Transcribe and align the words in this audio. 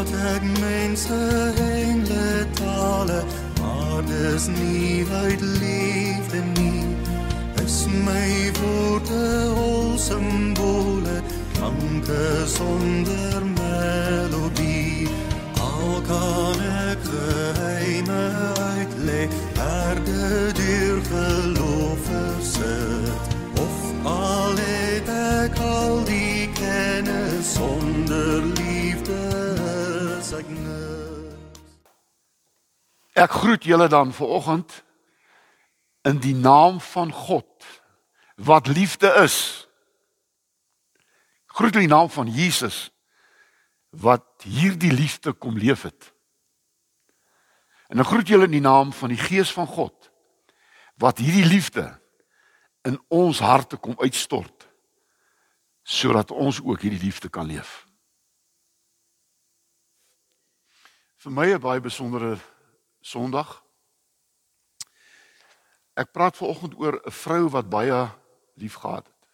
praat 0.00 0.36
ek 0.36 0.44
mense 0.60 1.16
engle 1.60 2.46
tale, 2.56 3.22
maar 3.60 4.02
dis 4.06 4.46
nie 4.48 5.04
uit 5.04 5.40
liefde 5.40 6.40
nie. 6.56 6.84
Is 7.64 7.86
my 8.04 8.50
woorde 8.60 9.20
al 9.56 9.98
simbole, 9.98 11.20
klanke 11.54 12.46
sonder 12.46 13.42
melodie. 13.58 15.08
Al 15.60 16.00
kan 16.08 16.64
ek 16.92 17.04
geheime 17.10 18.22
uitlei, 18.72 19.28
herde 19.58 20.52
deur 20.62 21.00
geloof 21.12 22.08
versit. 22.08 23.36
Of 23.60 23.76
al 24.04 24.56
het 24.56 25.12
ek 25.18 25.60
al 25.60 26.04
die 26.08 26.48
kennis 26.56 27.52
sonder 27.52 28.59
Ek 33.20 33.30
groet 33.30 33.64
julle 33.68 33.88
dan 33.88 34.12
vanoggend 34.16 34.84
in 36.08 36.20
die 36.24 36.34
naam 36.34 36.80
van 36.80 37.12
God 37.12 37.66
wat 38.40 38.66
liefde 38.66 39.12
is. 39.20 39.68
Groet 41.46 41.74
in 41.76 41.84
die 41.84 41.92
naam 41.92 42.08
van 42.10 42.30
Jesus 42.32 42.88
wat 43.90 44.24
hierdie 44.46 44.92
liefde 44.92 45.32
kom 45.32 45.58
leef 45.58 45.82
het. 45.82 46.12
En 47.90 48.00
ek 48.00 48.08
groet 48.08 48.30
julle 48.30 48.46
in 48.48 48.56
die 48.56 48.64
naam 48.64 48.94
van 48.94 49.12
die 49.12 49.20
Gees 49.20 49.52
van 49.52 49.66
God 49.66 50.08
wat 51.00 51.18
hierdie 51.18 51.48
liefde 51.48 51.90
in 52.88 52.96
ons 53.08 53.40
harte 53.44 53.76
kom 53.76 53.98
uitstort 54.00 54.68
sodat 55.82 56.30
ons 56.30 56.60
ook 56.62 56.84
hierdie 56.84 57.02
liefde 57.02 57.28
kan 57.28 57.48
leef. 57.50 57.84
Vir 61.20 61.32
my 61.32 61.46
'n 61.52 61.60
baie 61.60 61.80
besondere 61.80 62.38
Sondag. 63.00 63.64
Ek 65.96 66.12
praat 66.12 66.36
vanoggend 66.36 66.74
oor 66.78 67.00
'n 67.04 67.10
vrou 67.10 67.48
wat 67.48 67.68
baie 67.68 68.08
liefgehad 68.54 69.06
het. 69.06 69.28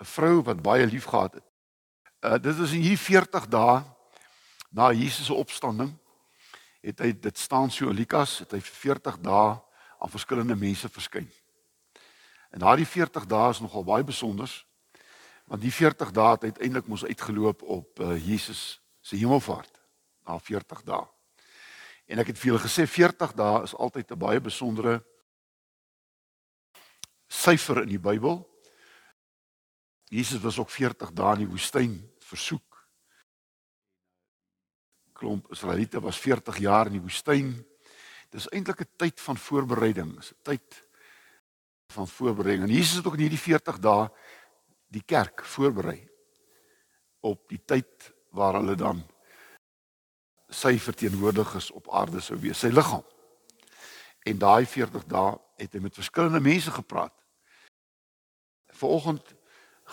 'n 0.00 0.04
Vrou 0.04 0.42
wat 0.42 0.62
baie 0.62 0.86
liefgehad 0.86 1.32
het. 1.32 1.44
Uh 2.20 2.38
dit 2.38 2.58
is 2.58 2.72
in 2.72 2.80
hier 2.80 2.98
40 2.98 3.46
dae 3.48 3.82
na 4.70 4.92
Jesus 4.92 5.26
se 5.26 5.34
opstanding 5.34 5.98
het 6.80 6.98
hy 6.98 7.12
dit 7.12 7.38
staan 7.38 7.70
so 7.70 7.90
Lukas 7.90 8.38
het 8.38 8.52
hy 8.52 8.60
vir 8.60 8.74
40 8.74 9.18
dae 9.18 9.56
aan 9.98 10.10
verskillende 10.10 10.56
mense 10.56 10.88
verskyn. 10.88 11.30
En 12.50 12.58
daardie 12.58 12.86
40 12.86 13.26
dae 13.26 13.50
is 13.50 13.60
nogal 13.60 13.84
baie 13.84 14.04
besonder 14.04 14.66
want 15.46 15.62
die 15.62 15.72
40 15.72 16.10
dae 16.10 16.30
het 16.30 16.42
uiteindelik 16.42 16.86
mos 16.86 17.04
uitgeloop 17.04 17.62
op 17.62 18.00
uh, 18.00 18.26
Jesus 18.26 18.80
se 19.00 19.16
hemelvaart 19.16 19.80
na 20.26 20.38
40 20.38 20.82
dae. 20.82 21.15
En 22.06 22.22
ek 22.22 22.30
het 22.30 22.38
vir 22.38 22.52
julle 22.52 22.62
gesê 22.62 22.86
40 22.86 23.32
dae 23.34 23.62
is 23.66 23.74
altyd 23.74 24.12
'n 24.12 24.18
baie 24.18 24.40
besondere 24.40 25.02
syfer 27.26 27.82
in 27.82 27.88
die 27.88 28.02
Bybel. 28.02 28.46
Jesus 30.08 30.40
was 30.40 30.58
ook 30.58 30.70
40 30.70 31.12
dae 31.12 31.32
in 31.32 31.44
die 31.46 31.50
woestyn 31.50 31.98
versoek. 32.22 32.86
Klomp 35.12 35.50
Israeliete 35.50 36.00
was 36.00 36.18
40 36.18 36.58
jaar 36.58 36.86
in 36.86 36.92
die 36.92 37.02
woestyn. 37.02 37.66
Dis 38.30 38.48
eintlik 38.48 38.80
'n 38.80 38.96
tyd 38.96 39.20
van 39.20 39.36
voorbereiding, 39.36 40.18
'n 40.18 40.42
tyd 40.42 40.88
van 41.92 42.08
voorbereiding. 42.08 42.68
En 42.68 42.74
Jesus 42.74 42.96
het 42.96 43.06
ook 43.06 43.14
in 43.14 43.26
hierdie 43.26 43.38
40 43.38 43.78
dae 43.78 44.08
die 44.86 45.02
kerk 45.02 45.44
voorberei 45.44 46.08
op 47.20 47.48
die 47.48 47.62
tyd 47.64 48.14
waar 48.30 48.54
hulle 48.54 48.74
dan 48.74 49.02
sy 50.48 50.78
verteenwoordigers 50.78 51.70
op 51.70 51.90
aarde 51.90 52.20
sou 52.20 52.38
wees, 52.38 52.58
sy 52.58 52.70
liggaam. 52.70 53.04
En 54.26 54.38
daai 54.38 54.66
40 54.66 55.06
dae 55.10 55.34
het 55.56 55.72
hy 55.74 55.80
met 55.80 55.94
verskillende 55.94 56.40
mense 56.40 56.70
gepraat. 56.70 57.14
Vanoggend 58.76 59.34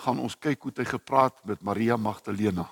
gaan 0.04 0.20
ons 0.20 0.38
kyk 0.38 0.62
hoe 0.62 0.74
hy 0.76 0.86
gepraat 0.86 1.44
met 1.46 1.62
Maria 1.62 1.98
Magdalena. 1.98 2.70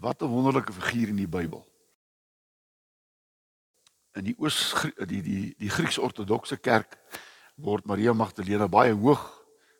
Wat 0.00 0.22
'n 0.22 0.30
wonderlike 0.30 0.72
figuur 0.72 1.08
in 1.08 1.16
die 1.16 1.28
Bybel 1.28 1.66
in 4.18 4.28
die 4.30 4.36
oos 4.38 4.58
die 5.08 5.22
die 5.22 5.42
die 5.58 5.70
Grieks-ortodokse 5.72 6.58
kerk 6.58 6.98
word 7.62 7.86
Maria 7.86 8.14
Magdalena 8.14 8.68
baie 8.70 8.94
hoog 8.94 9.24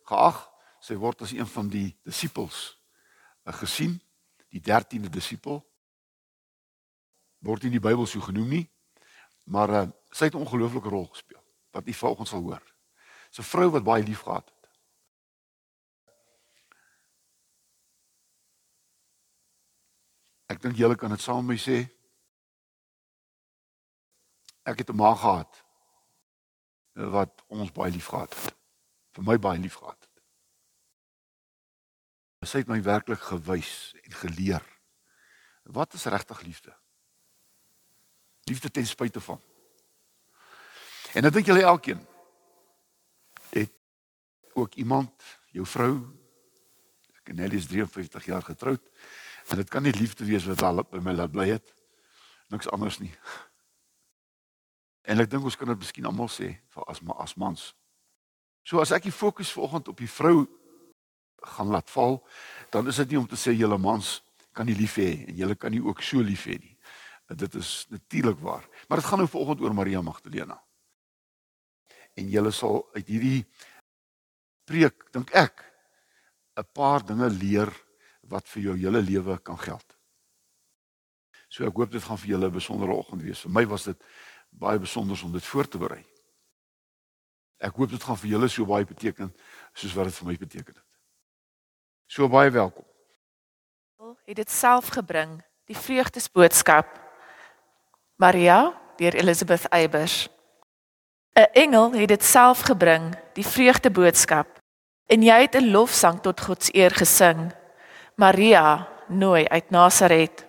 geag. 0.09 0.39
Sy 0.79 0.95
word 0.99 1.25
as 1.25 1.33
een 1.35 1.47
van 1.47 1.67
die 1.71 1.89
disippels 2.07 2.59
uh, 3.43 3.53
gesien, 3.53 3.97
die 4.49 4.61
13de 4.61 5.09
disipel. 5.09 5.61
Word 7.39 7.63
in 7.63 7.71
die 7.71 7.83
Bybel 7.83 8.07
so 8.09 8.19
genoem 8.21 8.49
nie, 8.49 8.65
maar 9.43 9.69
uh, 9.69 9.85
sy 10.11 10.27
het 10.27 10.35
'n 10.35 10.43
ongelooflike 10.43 10.89
rol 10.89 11.07
gespeel 11.07 11.43
wat 11.71 11.87
u 11.87 11.93
volgens 11.93 12.29
sal 12.29 12.41
hoor. 12.41 12.63
Sy 13.29 13.43
vrou 13.43 13.69
wat 13.69 13.83
baie 13.83 14.03
lief 14.03 14.21
gehad 14.25 14.45
het. 14.49 14.69
Ek 20.49 20.61
dink 20.61 20.75
julle 20.75 20.95
kan 20.97 21.13
dit 21.13 21.21
saam 21.21 21.45
met 21.45 21.53
my 21.53 21.59
sê. 21.61 21.77
Ek 24.65 24.77
het 24.81 24.89
'n 24.89 24.95
ma 24.95 25.13
gehad 25.15 25.63
wat 26.93 27.43
ons 27.47 27.71
baie 27.71 27.91
lief 27.91 28.05
gehad 28.05 28.33
het. 28.33 28.55
Vir 29.13 29.23
my 29.23 29.37
baie 29.37 29.59
lief 29.59 29.75
gehad. 29.75 29.98
Sy 32.47 32.61
het 32.63 32.69
my 32.71 32.79
werklik 32.81 33.19
gewys 33.19 33.93
en 34.03 34.13
geleer 34.23 34.65
wat 35.69 35.93
is 35.93 36.05
regtig 36.05 36.41
liefde? 36.41 36.73
Liefde 38.43 38.71
ten 38.71 38.87
spyte 38.87 39.21
van. 39.21 39.41
En 41.13 41.25
ek 41.25 41.33
dink 41.33 41.49
julle 41.49 41.65
elkeen 41.65 41.99
het 43.49 43.73
ook 44.53 44.75
iemand, 44.81 45.13
jou 45.53 45.65
vrou, 45.65 45.93
ek 47.21 47.31
en 47.33 47.41
Nelly 47.41 47.57
is 47.57 47.69
53 47.69 48.25
jaar 48.29 48.45
getroud 48.45 48.81
en 49.49 49.61
dit 49.61 49.69
kan 49.69 49.83
nie 49.85 49.93
liefde 49.93 50.25
wees 50.25 50.45
wat 50.49 50.61
al 50.65 50.83
by 50.89 51.01
my 51.01 51.13
laat 51.13 51.33
bly 51.33 51.47
het. 51.49 51.73
Niks 52.49 52.69
anders 52.73 52.99
nie. 53.01 53.13
En 55.09 55.21
ek 55.21 55.29
dink 55.29 55.45
ons 55.45 55.57
kan 55.57 55.69
dit 55.69 55.81
miskien 55.81 56.05
almal 56.05 56.29
sê 56.29 56.51
vir 56.73 56.89
as 56.89 57.01
maar 57.01 57.21
as 57.21 57.35
mans. 57.37 57.71
So 58.65 58.81
as 58.81 58.93
ek 58.93 59.07
die 59.07 59.15
fokus 59.15 59.53
vanoggend 59.53 59.89
op 59.89 59.97
die 60.01 60.09
vrou 60.09 60.45
gaan 61.41 61.67
laat 61.67 61.89
val, 61.89 62.19
dan 62.69 62.87
is 62.87 62.95
dit 62.95 63.09
nie 63.09 63.19
om 63.19 63.27
te 63.27 63.37
sê 63.39 63.53
julle 63.53 63.77
mans 63.77 64.19
kan 64.53 64.65
nie 64.65 64.75
lief 64.75 64.97
hê 64.99 65.25
en 65.27 65.35
julle 65.35 65.55
kan 65.55 65.71
nie 65.71 65.81
ook 65.83 66.01
so 66.03 66.21
lief 66.25 66.45
hê 66.49 66.57
nie. 66.59 66.75
Dit 67.29 67.55
is 67.55 67.85
natuurlik 67.89 68.39
waar. 68.41 68.65
Maar 68.87 68.97
dit 68.97 69.07
gaan 69.07 69.21
nou 69.21 69.29
vanoggend 69.29 69.61
oor 69.61 69.73
Maria 69.73 70.01
Magdalena. 70.01 70.57
En 72.17 72.29
julle 72.29 72.51
sal 72.51 72.81
uit 72.95 73.07
hierdie 73.07 73.45
preek 74.65 75.11
dink 75.13 75.29
ek 75.31 75.63
'n 76.57 76.67
paar 76.73 77.05
dinge 77.05 77.29
leer 77.29 77.69
wat 78.29 78.47
vir 78.47 78.63
jou 78.63 78.75
hele 78.77 79.01
lewe 79.01 79.37
kan 79.39 79.57
geld. 79.57 79.95
So 81.49 81.65
ek 81.65 81.75
hoop 81.75 81.91
dit 81.91 82.03
gaan 82.03 82.17
vir 82.17 82.29
julle 82.29 82.47
'n 82.47 82.59
besondere 82.59 82.93
oggend 82.93 83.21
wees. 83.21 83.41
Vir 83.41 83.51
my 83.51 83.65
was 83.65 83.83
dit 83.83 84.03
baie 84.49 84.79
besonder 84.79 85.23
om 85.23 85.31
dit 85.31 85.45
voor 85.45 85.67
te 85.67 85.77
berei. 85.77 86.05
Ek 87.59 87.75
hoop 87.75 87.89
dit 87.89 88.03
gaan 88.03 88.17
vir 88.17 88.29
julle 88.29 88.47
so 88.47 88.65
baie 88.65 88.85
beteken 88.85 89.33
soos 89.73 89.93
wat 89.93 90.05
dit 90.05 90.15
vir 90.15 90.27
my 90.27 90.37
beteken 90.37 90.75
het. 90.75 90.88
So 92.09 92.25
baie 92.25 92.49
welkom. 92.49 92.83
Het 94.25 94.35
dit 94.35 94.49
self 94.49 94.87
gebring, 94.95 95.35
die 95.69 95.77
vreugdesboodskap. 95.77 96.87
Maria 98.17 98.73
deur 98.97 99.13
Elizabeth 99.13 99.67
Eybers. 99.69 100.29
'n 101.37 101.45
Engel 101.53 101.91
het 101.93 102.07
dit 102.07 102.23
self 102.23 102.61
gebring, 102.65 103.13
die 103.33 103.45
vreugdeboodskap. 103.45 104.47
En 105.05 105.21
jy 105.21 105.41
het 105.41 105.55
'n 105.55 105.69
lofsang 105.69 106.21
tot 106.21 106.41
God 106.41 106.63
se 106.63 106.75
eer 106.75 106.91
gesing. 106.91 107.53
Maria, 108.15 108.87
nooi 109.07 109.45
uit 109.47 109.69
Nasaret. 109.69 110.45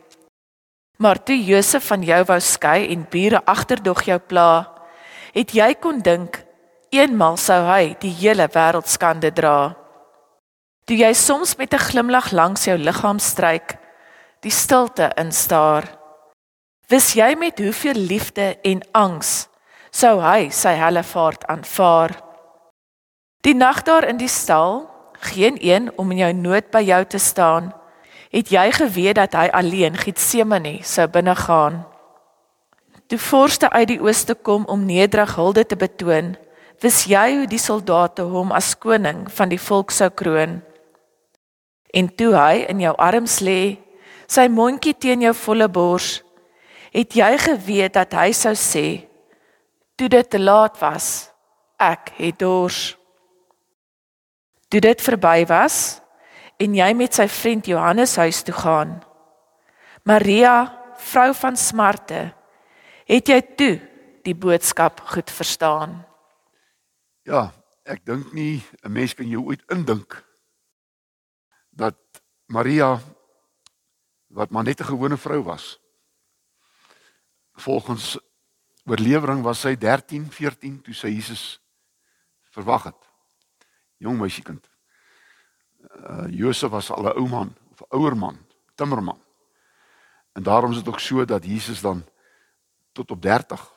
Maar 0.97 1.23
toe 1.23 1.45
Josef 1.45 1.87
van 1.87 2.03
jou 2.03 2.25
wou 2.25 2.41
skei 2.41 2.89
en 2.89 3.07
bure 3.11 3.45
agterdog 3.45 4.03
jou 4.03 4.19
pla, 4.19 4.73
het 5.33 5.53
jy 5.53 5.75
kon 5.75 6.01
dink 6.01 6.45
eenmal 6.89 7.37
sou 7.37 7.67
hy 7.67 7.97
die 7.99 8.15
hele 8.15 8.49
wêreld 8.49 8.89
skande 8.89 9.33
dra. 9.33 9.80
Toe 10.91 10.99
jy 10.99 11.13
soms 11.15 11.55
met 11.55 11.71
'n 11.73 11.79
glimlag 11.79 12.33
langs 12.35 12.65
jou 12.65 12.75
liggaam 12.79 13.19
stryk, 13.23 13.79
die 14.43 14.51
stilte 14.51 15.13
instaar, 15.15 15.85
wis 16.89 17.15
jy 17.15 17.37
met 17.39 17.59
hoeveel 17.59 17.95
liefde 17.95 18.59
en 18.63 18.83
angs 18.93 19.47
sou 19.91 20.19
hy 20.21 20.51
sy 20.51 20.75
helle 20.75 21.03
vaart 21.03 21.47
aanvaar. 21.47 22.11
Die 23.41 23.55
nag 23.55 23.83
daar 23.83 24.05
in 24.05 24.17
die 24.17 24.29
stal, 24.29 24.91
geen 25.21 25.57
een 25.61 25.93
om 25.97 26.11
in 26.11 26.19
jou 26.19 26.33
nood 26.33 26.71
by 26.71 26.83
jou 26.83 27.05
te 27.05 27.19
staan 27.19 27.73
het 28.31 28.51
jy 28.51 28.73
geweet 28.73 29.15
dat 29.15 29.33
hy 29.33 29.47
alleen 29.53 29.97
Getsemane 29.97 30.79
sou 30.83 31.07
binne 31.07 31.37
gaan. 31.37 31.87
Toe 33.07 33.19
vorste 33.19 33.71
uit 33.71 33.89
die 33.89 34.01
ooste 34.03 34.35
kom 34.35 34.65
om 34.65 34.87
nederig 34.87 35.35
hulde 35.35 35.67
te 35.67 35.77
betoon, 35.77 36.37
wis 36.81 37.05
jy 37.05 37.37
hoe 37.37 37.47
die 37.47 37.59
soldate 37.59 38.23
hom 38.23 38.53
as 38.53 38.75
koning 38.79 39.31
van 39.31 39.49
die 39.49 39.61
volk 39.61 39.91
sou 39.91 40.11
kroon. 40.11 40.63
En 41.93 42.09
toe 42.15 42.35
hy 42.37 42.67
in 42.71 42.83
jou 42.85 42.93
arms 42.97 43.41
lê, 43.43 43.79
sy 44.31 44.47
mondjie 44.49 44.95
teen 44.95 45.25
jou 45.27 45.35
volle 45.35 45.67
bors, 45.69 46.21
het 46.95 47.15
jy 47.15 47.31
geweet 47.39 47.97
dat 47.99 48.15
hy 48.19 48.31
sou 48.35 48.55
sê 48.59 48.87
toe 49.99 50.09
dit 50.09 50.31
te 50.33 50.39
laat 50.41 50.79
was, 50.81 51.29
ek 51.77 52.15
het 52.17 52.39
dors. 52.41 52.95
Toe 54.73 54.81
dit 54.81 55.03
verby 55.05 55.45
was 55.51 56.01
en 56.61 56.77
jy 56.79 56.89
met 56.97 57.17
sy 57.17 57.27
vriend 57.29 57.69
Johannes 57.69 58.17
huis 58.17 58.41
toe 58.47 58.55
gaan, 58.57 58.95
Maria, 60.09 60.71
vrou 61.11 61.35
van 61.37 61.57
smarte, 61.57 62.31
het 63.05 63.29
jy 63.29 63.41
toe 63.61 63.75
die 64.25 64.37
boodskap 64.37 65.03
goed 65.13 65.29
verstaan? 65.33 65.99
Ja, 67.29 67.51
ek 67.85 68.05
dink 68.09 68.33
nie 68.33 68.63
'n 68.85 68.93
mens 68.93 69.15
kan 69.15 69.29
jou 69.29 69.45
ooit 69.53 69.61
indink 69.69 70.17
dat 71.81 71.97
Maria 72.47 73.01
wat 74.27 74.51
maar 74.51 74.65
net 74.65 74.81
'n 74.81 74.93
gewone 74.93 75.17
vrou 75.17 75.43
was. 75.43 75.81
Volgens 77.53 78.19
oorlewering 78.85 79.43
was 79.43 79.61
sy 79.61 79.77
13, 79.77 80.31
14 80.31 80.81
toe 80.83 80.95
sy 80.95 81.07
Jesus 81.07 81.61
verwag 82.51 82.83
het. 82.83 83.03
Jong 83.97 84.19
meisiekind. 84.19 84.69
Uh 85.81 86.27
Josef 86.29 86.71
was 86.71 86.91
al 86.91 87.03
'n 87.03 87.17
ou 87.17 87.29
man 87.29 87.57
of 87.71 87.81
'n 87.81 87.97
ouer 87.97 88.17
man, 88.17 88.39
timmerman. 88.75 89.23
En 90.33 90.43
daarom 90.43 90.71
is 90.71 90.77
dit 90.77 90.89
ook 90.89 91.01
so 91.01 91.25
dat 91.25 91.45
Jesus 91.45 91.81
dan 91.81 92.05
tot 92.93 93.11
op 93.11 93.23
30 93.23 93.73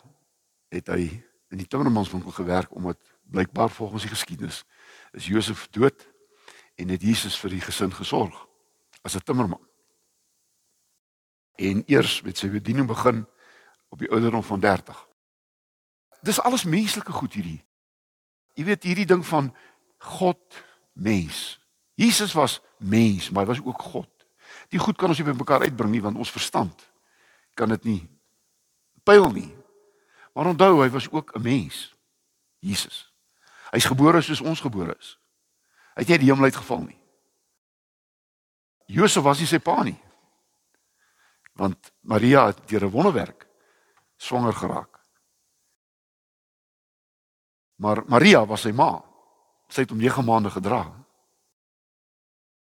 het 0.69 0.87
hy 0.87 1.23
in 1.47 1.57
die 1.57 1.67
timmermanswinkel 1.67 2.31
gewerk 2.31 2.75
omdat 2.75 2.97
blykbaar 3.21 3.69
volgens 3.69 4.01
die 4.01 4.11
geskiedenis 4.11 4.63
is 5.11 5.27
Josef 5.27 5.67
dood 5.69 6.12
en 6.75 6.89
het 6.89 7.01
Jesus 7.01 7.37
vir 7.39 7.49
die 7.49 7.61
gesin 7.61 7.93
gesorg 7.93 8.47
as 9.01 9.15
'n 9.15 9.23
timmerman. 9.23 9.67
En 11.55 11.83
eers 11.85 12.21
met 12.21 12.37
sy 12.37 12.49
bediening 12.49 12.87
begin 12.87 13.27
op 13.89 13.99
die 13.99 14.09
ouderdom 14.09 14.43
van 14.43 14.59
30. 14.59 15.07
Dis 16.21 16.41
alles 16.41 16.63
menslike 16.63 17.11
goed 17.11 17.33
hierdie. 17.33 17.65
Jy 18.53 18.63
weet 18.63 18.83
hierdie 18.83 19.05
ding 19.05 19.25
van 19.25 19.55
God 19.97 20.63
mens. 20.93 21.59
Jesus 21.93 22.33
was 22.33 22.61
mens, 22.77 23.29
maar 23.29 23.43
hy 23.43 23.47
was 23.47 23.65
ook 23.65 23.81
God. 23.81 24.09
Die 24.69 24.79
goed 24.79 24.97
kan 24.97 25.09
ons 25.09 25.17
nie 25.17 25.27
by 25.27 25.37
mekaar 25.37 25.61
uitbring 25.61 25.91
nie 25.91 26.01
want 26.01 26.17
ons 26.17 26.31
verstand 26.31 26.91
kan 27.53 27.69
dit 27.69 27.83
nie 27.83 28.13
pyl 29.03 29.31
nie. 29.31 29.51
Maar 30.33 30.45
onthou 30.45 30.81
hy 30.81 30.89
was 30.89 31.09
ook 31.11 31.35
'n 31.35 31.41
mens. 31.41 31.95
Jesus. 32.59 33.13
Hy's 33.71 33.85
gebore 33.85 34.21
soos 34.21 34.41
ons 34.41 34.59
gebore 34.59 34.95
is. 34.99 35.19
Hy 35.93 36.01
het 36.01 36.09
nie 36.09 36.17
die 36.23 36.31
hemel 36.31 36.49
uitgeval 36.49 36.83
nie. 36.87 36.99
Josef 38.85 39.23
was 39.23 39.39
nie 39.39 39.47
sy 39.47 39.59
pa 39.59 39.83
nie. 39.83 39.97
Want 41.57 41.91
Maria 42.01 42.47
het 42.49 42.67
deur 42.67 42.85
'n 42.85 42.91
wonderwerk 42.91 43.47
swanger 44.17 44.53
geraak. 44.53 44.99
Maar 47.75 48.03
Maria 48.07 48.45
was 48.45 48.61
sy 48.61 48.71
ma. 48.71 49.03
Sy 49.67 49.81
het 49.81 49.89
hom 49.89 49.99
9 49.99 50.25
maande 50.25 50.49
gedra. 50.49 50.83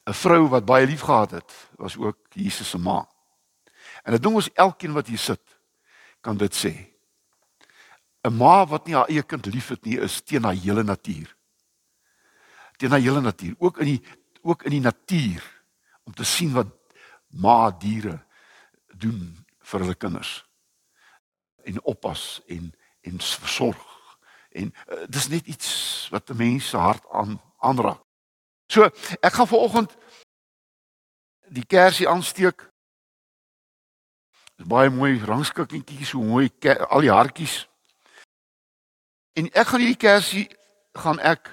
'n 0.07 0.13
Vrou 0.13 0.49
wat 0.49 0.65
baie 0.65 0.87
lief 0.87 1.01
gehad 1.01 1.31
het, 1.31 1.53
was 1.77 1.97
ook 1.97 2.17
Jesus 2.33 2.71
se 2.71 2.79
ma. 2.79 3.09
En 4.03 4.13
dit 4.13 4.23
ding 4.23 4.35
ons 4.35 4.53
elkeen 4.53 4.93
wat 4.93 5.07
hier 5.07 5.19
sit 5.19 5.59
kan 6.21 6.37
dit 6.37 6.55
sê. 6.55 6.75
'n 8.25 8.37
Ma 8.37 8.67
wat 8.67 8.87
nie 8.87 8.95
haar 8.95 9.09
eie 9.09 9.23
kind 9.23 9.47
liefhet 9.47 9.85
nie, 9.85 10.01
is 10.01 10.21
teen 10.23 10.45
haar 10.45 10.55
hele 10.55 10.83
natuur. 10.83 11.37
Teen 12.77 12.91
haar 12.91 13.01
hele 13.01 13.21
natuur, 13.21 13.55
ook 13.59 13.79
in 13.79 13.85
die 13.85 14.03
ook 14.45 14.63
in 14.63 14.71
die 14.71 14.81
natuur 14.81 15.43
om 16.05 16.15
te 16.15 16.25
sien 16.25 16.53
wat 16.53 16.69
ma 17.29 17.71
diere 17.71 18.19
doen 18.93 19.47
vir 19.59 19.81
hulle 19.81 19.95
kinders. 19.95 20.45
En 21.65 21.83
oppas 21.83 22.43
en 22.47 22.73
en 23.05 23.21
versorg. 23.21 23.85
En 24.51 24.73
uh, 24.73 25.05
dis 25.09 25.29
net 25.29 25.47
iets 25.47 25.71
wat 26.11 26.31
'n 26.31 26.37
mens 26.37 26.69
se 26.69 26.77
hart 26.77 27.09
aan 27.11 27.41
aanraak. 27.59 28.01
So, 28.67 28.85
ek 29.21 29.33
gaan 29.33 29.47
vanoggend 29.47 29.97
die 31.49 31.67
kersie 31.67 32.09
aansteek. 32.09 32.71
Dis 34.57 34.67
baie 34.67 34.91
mooi 34.91 35.19
rangskikkingkies, 35.25 36.09
so 36.09 36.23
mooi 36.23 36.51
al 36.89 37.01
die 37.01 37.11
hartjies. 37.11 37.69
En 39.33 39.51
ek 39.53 39.67
gaan 39.67 39.83
hierdie 39.83 40.01
kersie 40.01 40.47
gaan 40.93 41.19
ek 41.19 41.51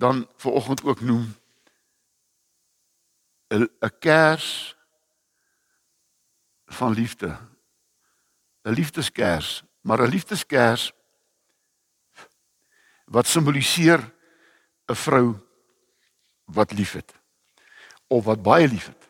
dan 0.00 0.28
vanoggend 0.36 0.82
ook 0.84 1.00
noem 1.00 1.34
'n 3.54 3.68
'n 3.80 3.98
kers 3.98 4.76
van 6.66 6.92
liefde. 6.92 7.38
'n 8.62 8.72
Liefdeskers, 8.72 9.64
maar 9.80 10.00
'n 10.00 10.08
liefdeskers 10.08 10.92
wat 13.04 13.26
simboliseer 13.26 14.00
'n 14.86 14.94
vrou 14.94 15.38
wat 16.44 16.72
liefhet 16.72 17.12
of 18.06 18.24
wat 18.24 18.42
baie 18.42 18.68
liefhet 18.68 19.08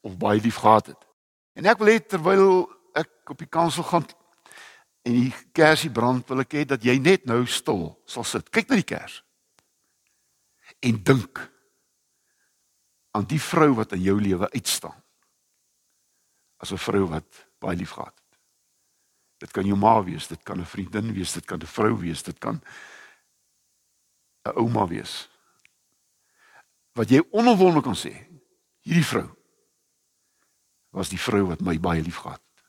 of 0.00 0.16
baie 0.16 0.40
lief 0.40 0.56
gehad 0.56 0.86
het. 0.86 1.06
En 1.52 1.64
ek 1.64 1.78
wil 1.78 1.88
hê 1.88 2.06
terwyl 2.06 2.70
ek 2.92 3.30
op 3.30 3.38
die 3.38 3.48
kansel 3.48 3.82
gaan 3.82 4.06
en 5.02 5.12
die 5.12 5.34
kersie 5.52 5.90
brand, 5.90 6.28
wil 6.28 6.40
ek 6.40 6.52
hê 6.52 6.64
dat 6.64 6.82
jy 6.84 6.98
net 6.98 7.24
nou 7.24 7.46
stil 7.46 8.00
sal 8.04 8.24
sit. 8.24 8.50
Kyk 8.50 8.68
na 8.68 8.74
die 8.74 8.92
kers. 8.96 9.24
En 10.80 11.02
dink 11.02 11.40
aan 13.10 13.26
die 13.26 13.40
vrou 13.42 13.74
wat 13.74 13.92
in 13.92 14.02
jou 14.02 14.16
lewe 14.20 14.50
uitstaan. 14.50 14.96
As 16.56 16.72
'n 16.72 16.78
vrou 16.78 17.06
wat 17.08 17.46
baie 17.58 17.76
lief 17.76 17.90
gehad 17.90 18.14
het. 18.14 18.38
Dit 19.38 19.50
kan 19.50 19.66
jou 19.66 19.76
ma 19.76 20.02
wees, 20.04 20.26
dit 20.26 20.42
kan 20.42 20.60
'n 20.60 20.66
vriendin 20.66 21.12
wees, 21.12 21.32
dit 21.32 21.44
kan 21.44 21.58
'n 21.58 21.66
vrou 21.66 21.98
wees, 21.98 22.22
dit 22.22 22.38
kan 22.38 22.62
'n 24.44 24.56
ouma 24.56 24.86
wees. 24.86 25.28
Wat 26.92 27.08
jy 27.08 27.22
onomwonde 27.30 27.82
kan 27.82 27.94
sê, 27.96 28.12
hierdie 28.80 29.06
vrou 29.06 29.36
was 30.90 31.08
die 31.08 31.20
vrou 31.20 31.46
wat 31.46 31.60
my 31.60 31.78
baie 31.78 32.02
lief 32.02 32.16
gehad 32.16 32.40
het. 32.40 32.64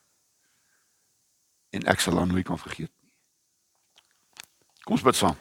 En 1.70 1.88
ek 1.90 2.00
sal 2.00 2.18
haar 2.18 2.28
nooit 2.28 2.46
kan 2.46 2.60
vergeet 2.60 2.92
nie. 3.02 3.14
Kom 4.84 4.94
ons 4.94 5.06
bid 5.06 5.16
saam. 5.16 5.38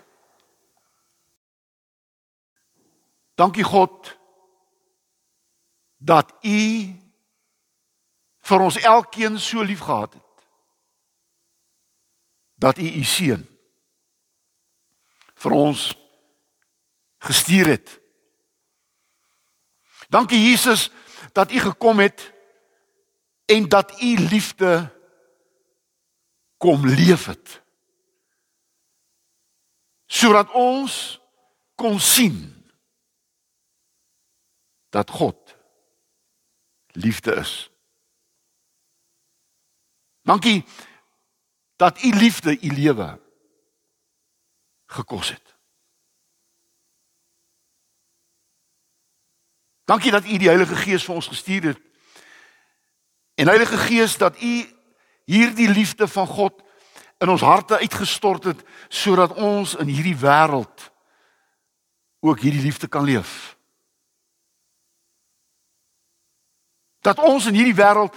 Dankie 3.40 3.64
God 3.64 4.18
dat 5.96 6.32
U 6.44 6.60
vir 8.40 8.60
ons 8.60 8.76
elkeen 8.76 9.38
so 9.40 9.64
lief 9.64 9.80
gehad 9.80 10.12
het. 10.12 10.44
Dat 12.60 12.78
U 12.78 12.84
U 12.84 13.04
seun 13.04 13.46
vir 15.40 15.56
ons 15.56 15.86
gestuur 17.24 17.72
het. 17.72 17.96
Dankie 20.12 20.42
Jesus 20.50 20.90
dat 21.32 21.52
U 21.52 21.64
gekom 21.64 22.04
het 22.04 22.28
en 23.48 23.68
dat 23.68 23.96
U 24.02 24.16
liefde 24.28 24.84
kom 26.56 26.86
leef 26.86 27.24
het. 27.24 27.62
Sodat 30.06 30.52
ons 30.52 31.20
kon 31.74 32.00
sien 32.00 32.59
dat 34.90 35.10
God 35.10 35.56
liefde 36.86 37.34
is. 37.34 37.70
Dankie 40.22 40.64
dat 41.76 42.02
u 42.02 42.14
liefde 42.14 42.60
u 42.60 42.68
lewe 42.74 43.20
gekos 44.86 45.28
het. 45.28 45.56
Dankie 49.84 50.10
dat 50.10 50.24
u 50.24 50.36
die 50.36 50.48
Heilige 50.48 50.76
Gees 50.76 51.04
vir 51.04 51.14
ons 51.14 51.26
gestuur 51.26 51.62
het. 51.62 51.80
En 53.34 53.46
Heilige 53.46 53.76
Gees 53.76 54.16
dat 54.16 54.42
u 54.42 54.66
hierdie 55.24 55.68
liefde 55.68 56.08
van 56.08 56.26
God 56.26 56.62
in 57.18 57.28
ons 57.28 57.40
harte 57.40 57.78
uitgestort 57.78 58.44
het 58.44 58.62
sodat 58.88 59.34
ons 59.34 59.74
in 59.74 59.86
hierdie 59.86 60.16
wêreld 60.16 60.90
ook 62.20 62.40
hierdie 62.40 62.62
liefde 62.62 62.88
kan 62.88 63.04
leef. 63.04 63.56
Dat 67.00 67.18
ons 67.18 67.46
in 67.48 67.56
hierdie 67.56 67.76
wêreld 67.76 68.16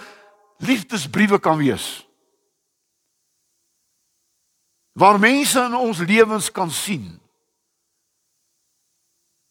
liefdesbriewe 0.64 1.40
kan 1.40 1.58
wees. 1.58 2.04
Waar 4.94 5.18
mense 5.18 5.58
in 5.60 5.74
ons 5.74 5.98
lewens 5.98 6.50
kan 6.54 6.70
sien 6.70 7.20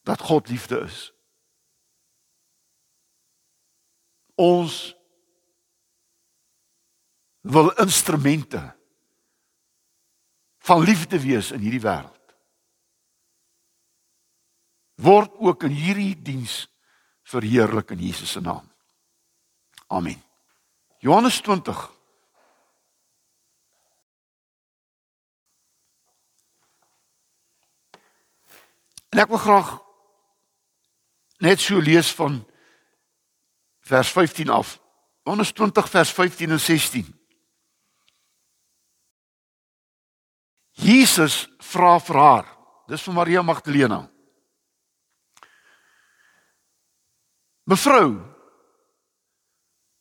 dat 0.04 0.22
God 0.22 0.48
liefde 0.50 0.80
is. 0.80 1.12
Ons 4.36 4.96
wil 7.44 7.72
instrumente 7.84 8.76
van 10.64 10.84
liefde 10.84 11.20
wees 11.20 11.52
in 11.52 11.60
hierdie 11.60 11.84
wêreld. 11.84 12.20
Word 15.04 15.34
ook 15.44 15.66
in 15.68 15.76
hierdie 15.76 16.14
diens 16.16 16.64
verheerlik 17.28 17.92
in 17.92 18.00
Jesus 18.00 18.32
se 18.32 18.42
naam. 18.42 18.73
Amen. 19.94 20.22
Johannes 21.04 21.42
20 21.46 21.92
En 29.14 29.22
ek 29.22 29.30
wil 29.30 29.38
graag 29.38 29.76
net 31.46 31.62
so 31.62 31.78
lees 31.78 32.10
van 32.18 32.40
vers 33.86 34.10
15 34.10 34.50
af. 34.50 34.80
Johannes 35.22 35.52
20 35.54 35.90
vers 35.90 36.14
15 36.18 36.56
en 36.56 36.60
16. 36.60 37.12
Jesus 40.82 41.46
vra 41.62 42.00
vir 42.02 42.18
haar. 42.18 42.50
Dis 42.90 43.06
vir 43.06 43.14
Maria 43.14 43.46
Magdalena. 43.46 44.02
Mevrou, 47.70 48.18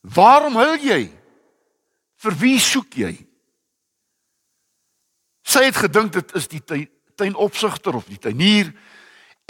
waarom 0.02 0.59
huil 0.59 0.78
jy? 0.82 1.02
Vir 2.23 2.38
wie 2.38 2.59
soek 2.61 2.99
jy? 2.99 3.12
Sy 5.42 5.66
het 5.66 5.78
gedink 5.78 6.12
dit 6.14 6.35
is 6.38 6.49
die 6.50 6.62
tuinopsigter 7.18 7.97
of 7.99 8.06
die 8.11 8.21
tuinier 8.21 8.71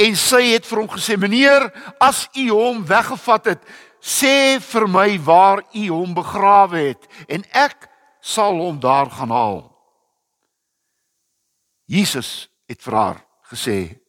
en 0.00 0.16
sy 0.16 0.54
het 0.54 0.66
vir 0.66 0.80
hom 0.80 0.88
gesê: 0.88 1.16
"Meneer, 1.16 1.68
as 2.00 2.28
u 2.37 2.49
hom 2.50 2.85
weggevat 2.87 3.44
het, 3.47 3.62
sê 4.00 4.59
vir 4.61 4.88
my 4.88 5.18
waar 5.21 5.62
u 5.75 5.88
hom 5.88 6.14
begrawe 6.14 6.78
het 6.88 7.06
en 7.28 7.44
ek 7.52 7.88
sal 8.21 8.56
hom 8.56 8.80
daar 8.80 9.11
gaan 9.11 9.30
haal." 9.30 9.61
Jesus 11.87 12.49
het 12.66 12.82
vir 12.82 12.94
haar 12.94 13.26
gesê: 13.52 14.00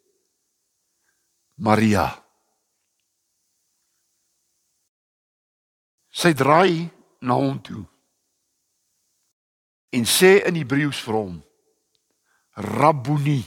"Maria." 1.57 2.22
Sy 6.13 6.33
draai 6.37 6.85
na 7.25 7.33
hom 7.39 7.57
toe 7.65 7.81
en 9.93 10.05
sê 10.09 10.39
in 10.47 10.57
Hebreëus 10.57 11.01
vir 11.05 11.17
hom: 11.17 11.35
Rabboni 12.77 13.41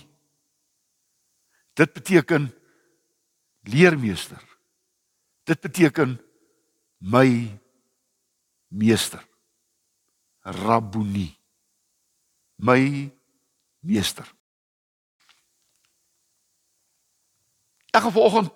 Dit 1.76 1.92
beteken 1.92 2.48
leermeester. 3.60 4.42
Dit 5.44 5.60
beteken 5.60 6.16
my 6.98 7.58
meester. 8.68 9.20
Rabboni. 10.40 11.28
My 12.56 13.12
meester. 13.84 14.24
Ek 17.92 18.04
gaan 18.04 18.12
vanoggend 18.12 18.52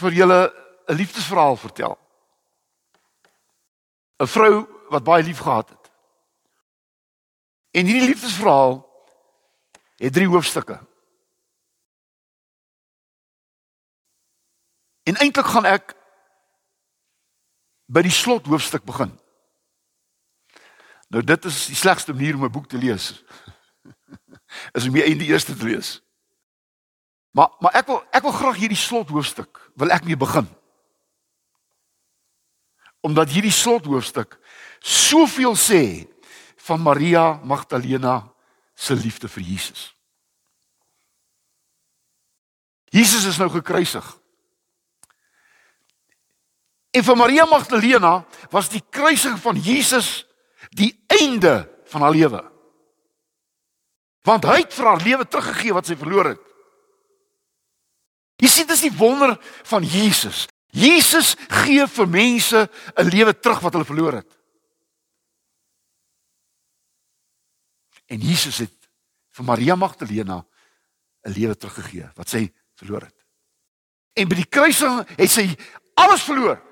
vir 0.00 0.12
julle 0.12 0.40
'n 0.88 0.96
liefdesverhaal 0.96 1.56
vertel. 1.56 1.98
'n 4.16 4.26
Vrou 4.26 4.66
wat 4.88 5.04
baie 5.04 5.22
lief 5.22 5.38
gehad 5.38 5.68
het. 5.68 5.90
En 7.70 7.86
hierdie 7.86 8.08
liefdesverhaal 8.08 8.86
het 9.96 10.12
drie 10.12 10.28
hoofstukke. 10.28 10.80
En 15.02 15.16
eintlik 15.16 15.46
gaan 15.46 15.64
ek 15.64 15.94
by 17.86 18.02
die 18.02 18.14
slot 18.14 18.46
hoofstuk 18.46 18.84
begin. 18.84 19.12
Nou 21.08 21.22
dit 21.22 21.44
is 21.44 21.66
die 21.70 21.78
slegste 21.78 22.12
manier 22.12 22.34
om 22.34 22.44
'n 22.44 22.50
boek 22.50 22.66
te 22.66 22.78
lees. 22.78 23.24
is 24.76 24.86
om 24.86 24.92
die 24.92 25.30
eerste 25.30 25.56
te 25.56 25.64
lees. 25.64 26.02
Maar 27.30 27.50
maar 27.58 27.74
ek 27.74 27.86
wil 27.86 28.02
ek 28.10 28.22
wil 28.22 28.32
graag 28.32 28.56
hierdie 28.56 28.80
slot 28.80 29.08
hoofstuk 29.08 29.70
wil 29.74 29.90
ek 29.90 30.04
mee 30.04 30.16
begin. 30.16 30.48
Omdat 33.06 33.30
hierdie 33.30 33.54
slot 33.54 33.86
hoofstuk 33.86 34.38
soveel 34.82 35.54
sê 35.58 35.82
van 36.66 36.82
Maria 36.82 37.38
Magdalena 37.46 38.20
se 38.74 38.94
liefde 38.94 39.30
vir 39.30 39.44
Jesus. 39.54 39.92
Jesus 42.90 43.26
is 43.26 43.38
nou 43.38 43.48
gekruisig. 43.50 44.04
En 46.96 47.04
vir 47.04 47.18
Maria 47.18 47.44
Magdalena 47.44 48.24
was 48.50 48.70
die 48.72 48.82
kruising 48.90 49.36
van 49.42 49.58
Jesus 49.60 50.24
die 50.72 50.92
einde 51.12 51.66
van 51.92 52.06
haar 52.06 52.14
lewe. 52.16 52.42
Want 54.26 54.46
hy 54.48 54.62
het 54.62 54.74
vir 54.74 54.88
haar 54.88 55.02
lewe 55.04 55.26
teruggegee 55.28 55.74
wat 55.76 55.86
sy 55.86 55.96
verloor 55.98 56.32
het. 56.32 56.42
Jy 58.42 58.48
sien 58.52 58.68
dis 58.68 58.84
die 58.84 58.94
wonder 58.96 59.36
van 59.68 59.84
Jesus. 59.84 60.46
Jesus 60.76 61.34
gee 61.48 61.86
vir 61.88 62.08
mense 62.08 62.68
'n 62.96 63.08
lewe 63.08 63.38
terug 63.38 63.60
wat 63.60 63.72
hulle 63.72 63.84
verloor 63.84 64.12
het. 64.12 64.32
En 68.06 68.20
Jesus 68.20 68.58
het 68.58 68.88
vir 69.30 69.44
Maria 69.44 69.74
Magdalena 69.74 70.46
'n 71.24 71.32
lewe 71.32 71.56
teruggegee 71.56 72.10
wat 72.14 72.28
sy 72.28 72.52
verloor 72.74 73.00
het. 73.00 73.24
En 74.12 74.28
by 74.28 74.34
die 74.34 74.48
kruising 74.48 75.08
het 75.16 75.30
sy 75.30 75.56
alles 75.94 76.22
verloor. 76.22 76.62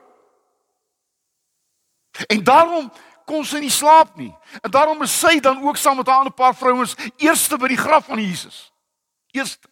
En 2.28 2.44
daarom 2.44 2.92
kon 3.24 3.44
sy 3.44 3.58
nie 3.58 3.70
slaap 3.70 4.16
nie. 4.16 4.32
En 4.62 4.70
daarom 4.70 5.02
is 5.02 5.18
sy 5.18 5.40
dan 5.40 5.62
ook 5.62 5.76
saam 5.76 5.96
met 5.96 6.06
'n 6.06 6.10
ander 6.10 6.32
paar 6.32 6.54
vrouens 6.54 6.94
eerste 7.16 7.56
by 7.56 7.68
die 7.68 7.76
graf 7.76 8.04
van 8.04 8.18
Jesus. 8.18 8.72
Eerste. 9.30 9.68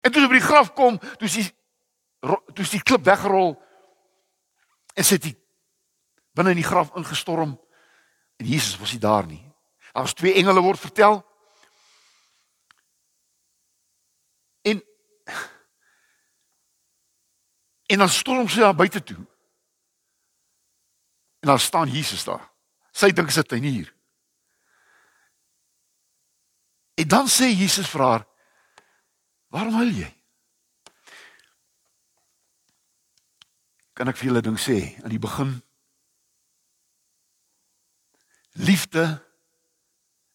En 0.00 0.12
toe 0.12 0.22
sy 0.22 0.28
by 0.28 0.38
die 0.38 0.48
graf 0.48 0.72
kom, 0.72 0.98
toe 1.18 1.28
sy 1.28 1.55
toe 2.54 2.66
sy 2.66 2.80
klip 2.82 3.04
weggerol 3.06 3.54
en 4.96 5.04
sy 5.04 5.18
het 5.18 5.28
die 5.28 5.36
binne 6.36 6.52
in 6.52 6.60
die 6.60 6.66
graf 6.66 6.92
ingestorm 6.98 7.54
en 8.36 8.46
Jesus 8.46 8.76
was 8.80 8.92
nie 8.92 9.00
daar 9.00 9.26
nie. 9.26 9.42
Daar 9.92 10.04
was 10.04 10.14
twee 10.14 10.34
engele 10.36 10.60
word 10.60 10.80
vertel. 10.80 11.22
En 14.62 14.82
en 17.86 17.98
dan 17.98 18.08
storm 18.08 18.48
sy 18.48 18.60
daar 18.60 18.74
buite 18.76 19.02
toe. 19.02 19.22
En 21.40 21.48
daar 21.48 21.60
staan 21.60 21.88
Jesus 21.88 22.24
daar. 22.24 22.44
Sy 22.92 23.12
dink 23.12 23.30
sit 23.30 23.50
hy 23.54 23.60
hier. 23.62 23.92
En 26.96 27.08
dan 27.08 27.28
sê 27.28 27.48
Jesus 27.52 27.88
vir 27.88 28.02
haar: 28.02 28.26
"Waarom 29.52 29.74
huil 29.80 29.92
jy?" 29.92 30.10
Kan 33.96 34.10
ek 34.12 34.18
vir 34.20 34.28
julle 34.28 34.44
ding 34.44 34.58
sê 34.60 34.78
aan 35.00 35.12
die 35.14 35.22
begin? 35.22 35.54
Liefde 38.60 39.06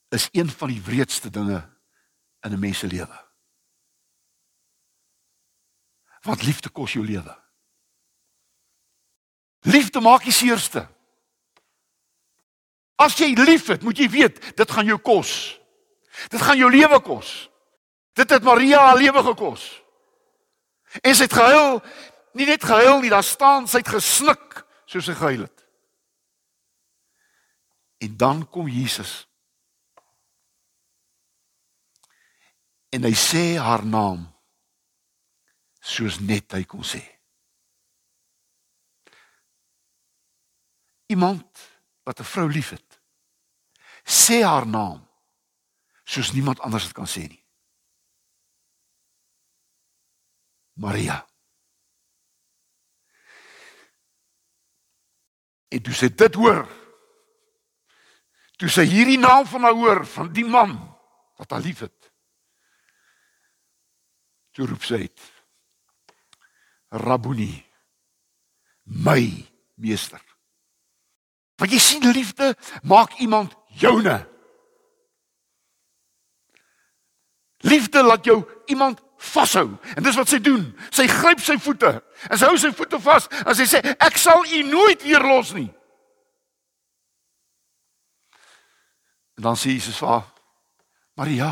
is 0.09 0.29
een 0.33 0.49
van 0.49 0.73
die 0.73 0.81
wreedste 0.81 1.29
dinge 1.29 1.61
in 2.41 2.53
'n 2.53 2.59
mens 2.59 2.79
se 2.79 2.87
lewe. 2.87 3.19
Want 6.21 6.41
liefde 6.41 6.69
kos 6.69 6.93
jou 6.93 7.05
lewe. 7.05 7.37
Liefde 9.59 10.01
maak 10.01 10.23
die 10.23 10.33
seerste. 10.33 10.87
As 12.95 13.17
jy 13.17 13.33
liefhet, 13.33 13.81
moet 13.81 13.97
jy 13.97 14.09
weet, 14.09 14.57
dit 14.57 14.71
gaan 14.71 14.85
jou 14.85 14.97
kos. 14.97 15.59
Dit 16.29 16.41
gaan 16.41 16.57
jou 16.57 16.71
lewe 16.71 17.01
kos. 17.01 17.49
Dit 18.13 18.29
het 18.29 18.43
Maria 18.43 18.79
haar 18.79 18.97
lewe 18.97 19.23
gekos. 19.23 19.81
En 21.01 21.15
sy 21.15 21.23
het 21.23 21.33
gehuil, 21.33 21.81
nie 22.33 22.45
net 22.45 22.63
gehuil 22.63 23.01
nie, 23.01 23.09
daar 23.09 23.25
staan 23.25 23.67
sy 23.67 23.81
het 23.81 23.91
gesnik 23.91 24.61
soos 24.85 25.07
sy 25.07 25.15
gehuil 25.15 25.45
het. 25.47 25.65
En 28.01 28.17
dan 28.17 28.49
kom 28.49 28.67
Jesus. 28.67 29.27
En 32.91 33.05
hy 33.07 33.13
sê 33.15 33.55
haar 33.61 33.85
naam 33.87 34.25
soos 35.81 36.19
net 36.19 36.51
hy 36.57 36.63
kon 36.67 36.83
sê. 36.85 37.01
Iemand 41.11 41.67
wat 42.03 42.19
'n 42.19 42.31
vrou 42.33 42.47
liefhet 42.49 43.01
sê 44.03 44.43
haar 44.43 44.67
naam 44.67 45.07
soos 46.03 46.31
niemand 46.31 46.59
anders 46.59 46.83
dit 46.83 46.93
kan 46.93 47.07
sê 47.07 47.27
nie. 47.27 47.43
Maria. 50.73 51.30
En 55.71 55.81
toe 55.81 55.93
sy 55.95 56.09
dit 56.11 56.35
hoor, 56.35 56.65
toe 58.59 58.69
sy 58.69 58.83
hierdie 58.85 59.19
naam 59.19 59.45
van 59.47 59.63
haar 59.65 59.77
hoor 59.77 60.01
van 60.05 60.31
die 60.35 60.45
man 60.45 60.75
wat 61.39 61.55
haar 61.55 61.63
liefhet. 61.63 61.95
Toe 64.51 64.67
roep 64.67 64.83
sy 64.83 65.05
uit: 65.05 65.23
Rabboni, 67.01 67.53
my 68.83 69.23
meester. 69.79 70.19
Want 71.61 71.71
jy 71.71 71.79
sien 71.79 72.11
liefde 72.11 72.51
maak 72.83 73.15
iemand 73.23 73.55
joune. 73.79 74.17
Liefde 77.61 78.03
laat 78.03 78.25
jou 78.25 78.41
iemand 78.65 78.99
vashou. 79.21 79.77
En 79.95 80.03
dis 80.03 80.15
wat 80.15 80.29
sy 80.29 80.39
doen. 80.43 80.63
Sy 80.93 81.05
gryp 81.09 81.41
sy 81.43 81.57
voete 81.61 81.93
en 82.29 82.37
sy 82.37 82.49
hou 82.49 82.57
sy 82.59 82.71
voete 82.75 82.99
vas 83.01 83.27
en 83.43 83.53
sy 83.57 83.67
sê 83.69 83.81
ek 83.93 84.17
sal 84.19 84.43
u 84.45 84.63
nooit 84.69 85.03
weer 85.05 85.23
los 85.25 85.53
nie. 85.57 85.69
En 89.37 89.49
dan 89.49 89.57
sê 89.57 89.73
Jesus 89.73 89.97
vir 89.97 90.09
haar: 90.09 90.27
"Maria, 91.17 91.51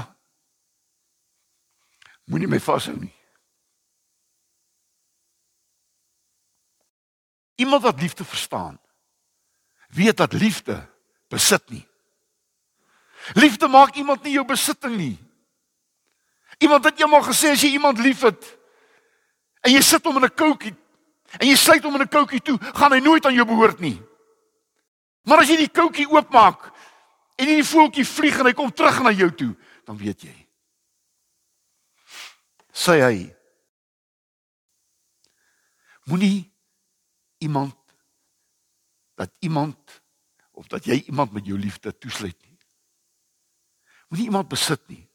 moenie 2.25 2.47
my 2.47 2.59
vashou 2.59 2.97
nie." 2.97 3.13
Iemand 7.59 7.83
wat 7.83 7.99
liefde 7.99 8.23
verstaan, 8.25 8.79
weet 9.87 10.17
dat 10.17 10.33
liefde 10.33 10.89
besit 11.27 11.69
nie. 11.69 11.87
Liefde 13.33 13.67
maak 13.67 13.95
iemand 13.95 14.23
nie 14.23 14.33
jou 14.33 14.45
besitting 14.45 14.95
nie. 14.97 15.28
Iemand 16.59 16.83
het 16.83 16.99
eendag 16.99 17.25
gesê 17.29 17.53
as 17.55 17.63
jy 17.63 17.73
iemand 17.77 17.99
liefhet 18.03 18.43
en 19.63 19.71
jy 19.71 19.81
sit 19.81 20.03
hom 20.05 20.17
in 20.17 20.25
'n 20.25 20.35
koutjie 20.35 20.75
en 21.39 21.47
jy 21.47 21.55
sluit 21.55 21.83
hom 21.83 21.95
in 21.95 22.01
'n 22.01 22.07
koutjie 22.07 22.41
toe, 22.41 22.57
gaan 22.57 22.91
hy 22.91 22.99
nooit 22.99 23.25
aan 23.25 23.33
jou 23.33 23.45
behoort 23.45 23.79
nie. 23.79 24.01
Maar 25.23 25.39
as 25.39 25.49
jy 25.49 25.57
die 25.57 25.71
koutjie 25.71 26.09
oopmaak 26.09 26.71
en 27.37 27.45
die 27.45 27.63
voeltjie 27.63 28.05
vlieg 28.05 28.39
en 28.39 28.45
hy 28.45 28.53
kom 28.53 28.71
terug 28.71 29.01
na 29.03 29.11
jou 29.11 29.31
toe, 29.31 29.55
dan 29.85 29.97
weet 29.97 30.21
jy. 30.21 30.47
Sê 32.73 33.01
hy 33.01 33.39
Moenie 36.09 36.51
iemand 37.37 37.75
dat 39.13 39.31
iemand 39.39 40.01
of 40.51 40.67
dat 40.67 40.85
jy 40.85 41.03
iemand 41.05 41.31
met 41.31 41.45
jou 41.45 41.59
liefde 41.59 41.97
toesluit 41.97 42.41
nie. 42.41 42.57
Moenie 44.07 44.25
iemand 44.25 44.47
besit 44.47 44.87
nie. 44.87 45.08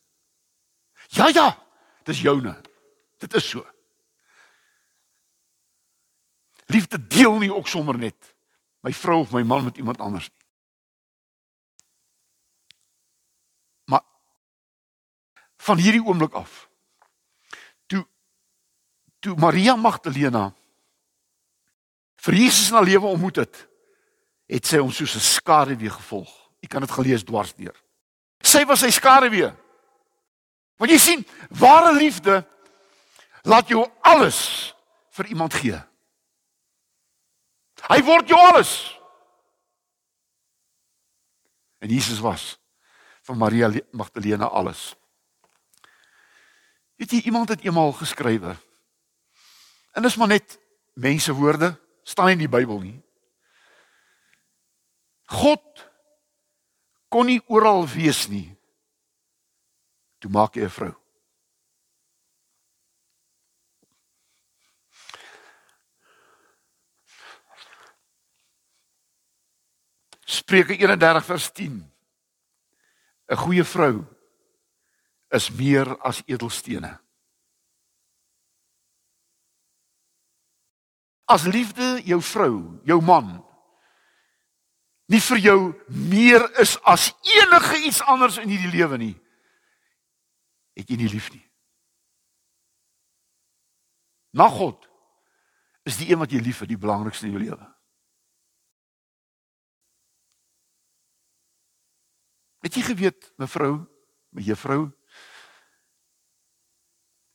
Ja 1.14 1.28
ja, 1.28 1.48
dis 2.02 2.20
joune. 2.20 2.60
Dit 3.18 3.34
is 3.34 3.48
so. 3.48 3.62
Liefde 6.66 7.06
deel 7.06 7.38
nie 7.38 7.52
ook 7.54 7.68
sommer 7.68 7.98
net 7.98 8.34
my 8.84 8.92
vrou 8.92 9.20
of 9.22 9.32
my 9.32 9.42
man 9.42 9.64
met 9.64 9.76
iemand 9.76 10.00
anders 10.00 10.28
nie. 10.28 10.44
Maar 13.84 14.02
van 15.56 15.78
hierdie 15.78 16.02
oomblik 16.04 16.32
af 16.32 16.68
toe 17.86 18.04
toe 19.20 19.36
Maria 19.36 19.76
Magdalena 19.76 20.50
vir 22.24 22.34
Jesus 22.34 22.72
haar 22.72 22.84
lewe 22.84 23.06
ontmoet 23.06 23.36
het, 23.44 23.66
het 24.48 24.66
sy 24.66 24.80
hom 24.80 24.92
soos 24.92 25.14
'n 25.14 25.20
skaduwee 25.20 25.90
gevolg. 25.90 26.32
Jy 26.60 26.68
kan 26.68 26.80
dit 26.80 26.90
gelees 26.90 27.24
dwars 27.24 27.54
deur. 27.54 27.76
Sy 28.40 28.64
was 28.64 28.80
sy 28.80 28.90
skaduwee. 28.90 29.52
Want 30.76 30.90
jy 30.90 30.98
sien, 30.98 31.26
ware 31.54 31.94
liefde 31.94 32.42
laat 33.44 33.68
jou 33.68 33.84
alles 34.02 34.72
vir 35.14 35.30
iemand 35.30 35.54
gee. 35.54 35.78
Hy 37.84 38.00
word 38.04 38.28
jou 38.28 38.40
alles. 38.40 38.72
En 41.84 41.92
Jesus 41.92 42.20
was 42.24 42.54
van 43.24 43.38
Maria 43.38 43.70
Magdalena 43.92 44.48
alles. 44.48 44.94
Weet 46.96 47.10
jy 47.10 47.20
iemand 47.28 47.48
het 47.52 47.64
eendag 47.64 47.98
geskrywe. 48.00 48.56
En 49.92 50.02
dis 50.02 50.16
maar 50.16 50.32
net 50.32 50.58
mense 50.94 51.32
woorde 51.32 51.74
staan 52.02 52.34
in 52.34 52.42
die 52.44 52.50
Bybel 52.50 52.80
nie. 52.80 52.98
God 55.24 55.84
kon 57.08 57.26
nie 57.26 57.40
oral 57.46 57.86
wees 57.88 58.26
nie. 58.28 58.48
Toe 60.24 60.32
maak 60.32 60.54
hy 60.56 60.64
'n 60.64 60.72
vrou. 60.72 60.94
Spreuke 70.24 70.76
31 70.80 71.24
vers 71.24 71.52
10. 71.52 71.92
'n 73.28 73.36
Goeie 73.36 73.64
vrou 73.64 74.00
is 75.28 75.50
meer 75.50 75.92
as 76.00 76.22
edelstene. 76.24 77.00
As 81.24 81.44
liefde 81.44 82.00
jou 82.04 82.22
vrou, 82.22 82.80
jou 82.84 83.00
man 83.02 83.44
nie 85.06 85.20
vir 85.20 85.38
jou 85.38 85.60
meer 85.88 86.48
is 86.60 86.78
as 86.82 87.12
enige 87.20 87.76
iets 87.76 88.00
anders 88.00 88.38
in 88.38 88.48
hierdie 88.48 88.72
lewe 88.72 88.96
nie, 88.96 89.23
het 90.74 90.90
jy 90.90 90.96
nie 90.98 91.10
lief 91.10 91.30
nie. 91.32 91.44
Na 94.34 94.48
God 94.50 94.88
is 95.86 95.98
die 96.00 96.10
een 96.10 96.18
wat 96.18 96.32
jy 96.32 96.40
lief 96.42 96.62
het 96.64 96.68
die 96.68 96.80
belangrikste 96.80 97.28
in 97.28 97.36
jou 97.36 97.42
lewe. 97.42 97.68
Het 102.64 102.80
jy 102.80 102.82
geweet, 102.82 103.30
mevrou, 103.38 103.84
my 104.34 104.42
juffrou, 104.42 104.90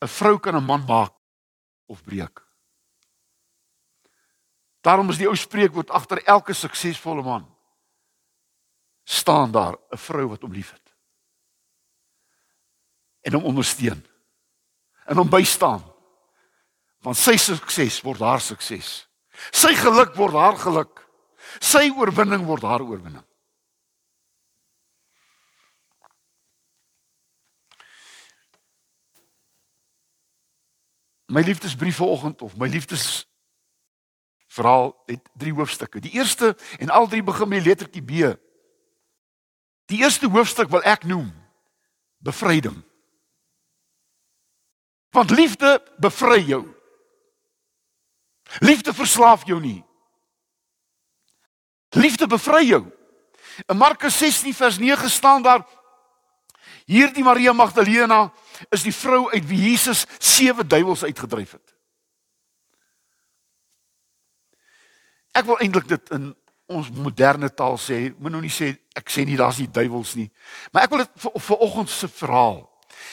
'n 0.02 0.08
vrou 0.08 0.39
kan 0.39 0.56
'n 0.56 0.65
man 0.65 0.86
maak 0.86 1.13
of 1.88 2.04
breek. 2.04 2.41
Daarom 4.82 5.10
is 5.10 5.17
die 5.17 5.28
ou 5.28 5.36
spreekwoord 5.36 5.89
agter 5.89 6.23
elke 6.23 6.54
suksesvolle 6.54 7.23
man 7.23 7.58
staan 9.04 9.52
daar 9.52 9.78
'n 9.91 9.97
vrou 9.97 10.28
wat 10.28 10.41
hom 10.41 10.52
liefhet. 10.52 10.88
En 13.21 13.34
hom 13.34 13.43
ondersteun. 13.43 14.05
En 15.05 15.17
hom 15.17 15.29
bystaan. 15.29 15.84
Want 16.99 17.17
sy 17.17 17.38
sukses 17.38 18.01
word 18.01 18.19
haar 18.19 18.41
sukses. 18.41 19.08
Sy 19.51 19.73
geluk 19.75 20.15
word 20.19 20.36
haar 20.36 20.58
geluk. 20.60 21.03
Sy 21.60 21.89
oorwinning 21.95 22.45
word 22.45 22.63
haar 22.67 22.84
oorwinning. 22.84 23.25
My 31.29 31.41
liefdesbrief 31.45 31.95
vanoggend 31.95 32.41
of 32.41 32.58
my 32.58 32.67
liefdes 32.67 33.27
verhaal 34.49 35.03
het 35.05 35.29
drie 35.38 35.53
hoofstukke. 35.53 35.99
Die 35.99 36.12
eerste 36.12 36.58
en 36.77 36.89
al 36.89 37.08
drie 37.08 37.23
begin 37.23 37.47
met 37.47 37.62
die 37.62 37.69
lettertjie 37.69 38.03
B. 38.03 38.34
Die 39.86 40.01
eerste 40.01 40.29
hoofstuk 40.29 40.69
wil 40.69 40.82
ek 40.84 41.05
noem 41.05 41.29
bevryding. 42.17 42.82
Want 45.09 45.29
liefde 45.29 45.83
bevry 45.97 46.43
jou. 46.45 46.75
Liefde 48.59 48.93
verslaaf 48.93 49.45
jou 49.45 49.59
nie. 49.61 49.83
Liefde 51.89 52.27
bevry 52.27 52.65
jou. 52.65 52.85
In 53.65 53.77
Markus 53.77 54.17
16 54.17 54.53
vers 54.53 54.77
9 54.77 55.09
staan 55.09 55.41
daar 55.41 55.65
hierdie 56.85 57.23
Maria 57.23 57.53
Magdalena 57.53 58.31
is 58.69 58.83
die 58.83 58.93
vrou 58.93 59.29
uit 59.31 59.45
wie 59.47 59.59
Jesus 59.69 60.05
sewe 60.17 60.65
duiwels 60.65 61.03
uitgedryf 61.03 61.51
het. 61.51 61.75
Ek 65.37 65.45
wil 65.45 65.59
eintlik 65.61 65.87
dit 65.89 66.13
in 66.15 66.31
ons 66.69 66.89
moderne 66.93 67.49
taal 67.53 67.77
sê, 67.81 68.09
moet 68.17 68.33
nou 68.33 68.41
nie 68.41 68.53
sê 68.53 68.71
ek 68.97 69.09
sê 69.09 69.25
nie 69.25 69.37
daar's 69.37 69.57
nie 69.61 69.69
duiwels 69.73 70.15
nie. 70.17 70.27
Maar 70.71 70.85
ek 70.85 70.93
wil 70.93 71.03
dit 71.03 71.23
vir 71.23 71.45
vanoggend 71.49 71.93
se 71.93 72.09
verhaal 72.19 72.68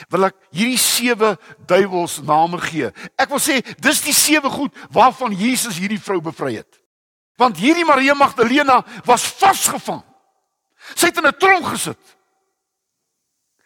wil 0.08 0.28
ek 0.28 0.36
hierdie 0.50 0.80
sewe 0.80 1.36
duiwels 1.66 2.18
name 2.22 2.60
gee. 2.60 2.90
Ek 3.16 3.30
wil 3.30 3.42
sê 3.42 3.60
dis 3.82 4.02
die 4.04 4.14
sewe 4.16 4.50
goed 4.50 4.74
waarvan 4.94 5.34
Jesus 5.36 5.78
hierdie 5.78 6.00
vrou 6.00 6.20
bevry 6.20 6.56
het. 6.56 6.80
Want 7.36 7.60
hierdie 7.60 7.84
Maria 7.84 8.14
Magdalena 8.14 8.80
was 9.04 9.26
vasgevang. 9.40 10.02
Sy 10.94 11.10
het 11.10 11.16
in 11.16 11.26
'n 11.26 11.38
tronk 11.38 11.66
gesit. 11.66 12.16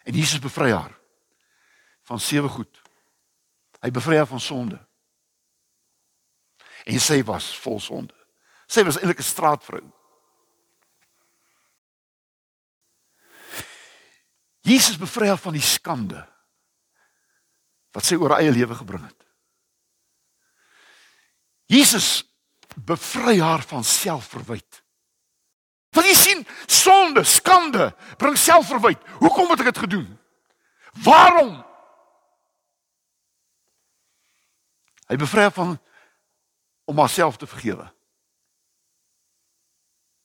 En 0.05 0.15
Jesus 0.15 0.39
bevry 0.39 0.73
haar 0.73 0.99
van 2.03 2.19
sewe 2.21 2.49
goed. 2.49 2.81
Hy 3.81 3.91
bevry 3.91 4.17
haar 4.17 4.27
van 4.27 4.41
sonde. 4.41 4.79
En 6.85 7.01
sy 7.01 7.23
was 7.25 7.59
vol 7.59 7.81
sonde. 7.81 8.15
Sy 8.67 8.85
was 8.85 8.97
eintlik 8.97 9.19
'n 9.19 9.23
straatvrou. 9.23 9.85
Jesus 14.67 14.99
bevry 15.01 15.31
haar 15.31 15.41
van 15.41 15.57
die 15.57 15.65
skande 15.65 16.21
wat 17.95 18.07
sy 18.07 18.19
oor 18.21 18.37
eie 18.37 18.53
lewe 18.55 18.77
gebring 18.79 19.03
het. 19.03 19.17
Jesus 21.71 22.23
bevry 22.77 23.39
haar 23.41 23.63
van 23.67 23.85
selfverwyd. 23.87 24.83
Want 25.91 26.07
jy 26.07 26.15
sien, 26.15 26.43
sonde, 26.71 27.25
skande 27.27 27.91
bring 28.19 28.37
selfverwyd. 28.39 29.01
Hoekom 29.23 29.51
het 29.51 29.65
ek 29.65 29.73
dit 29.73 29.83
gedoen? 29.87 30.07
Waarom? 31.03 31.57
Hy 35.11 35.19
bevry 35.19 35.49
haar 35.49 35.55
van 35.55 35.75
om 36.91 36.99
haarself 37.03 37.39
te 37.39 37.47
vergewe. 37.51 37.87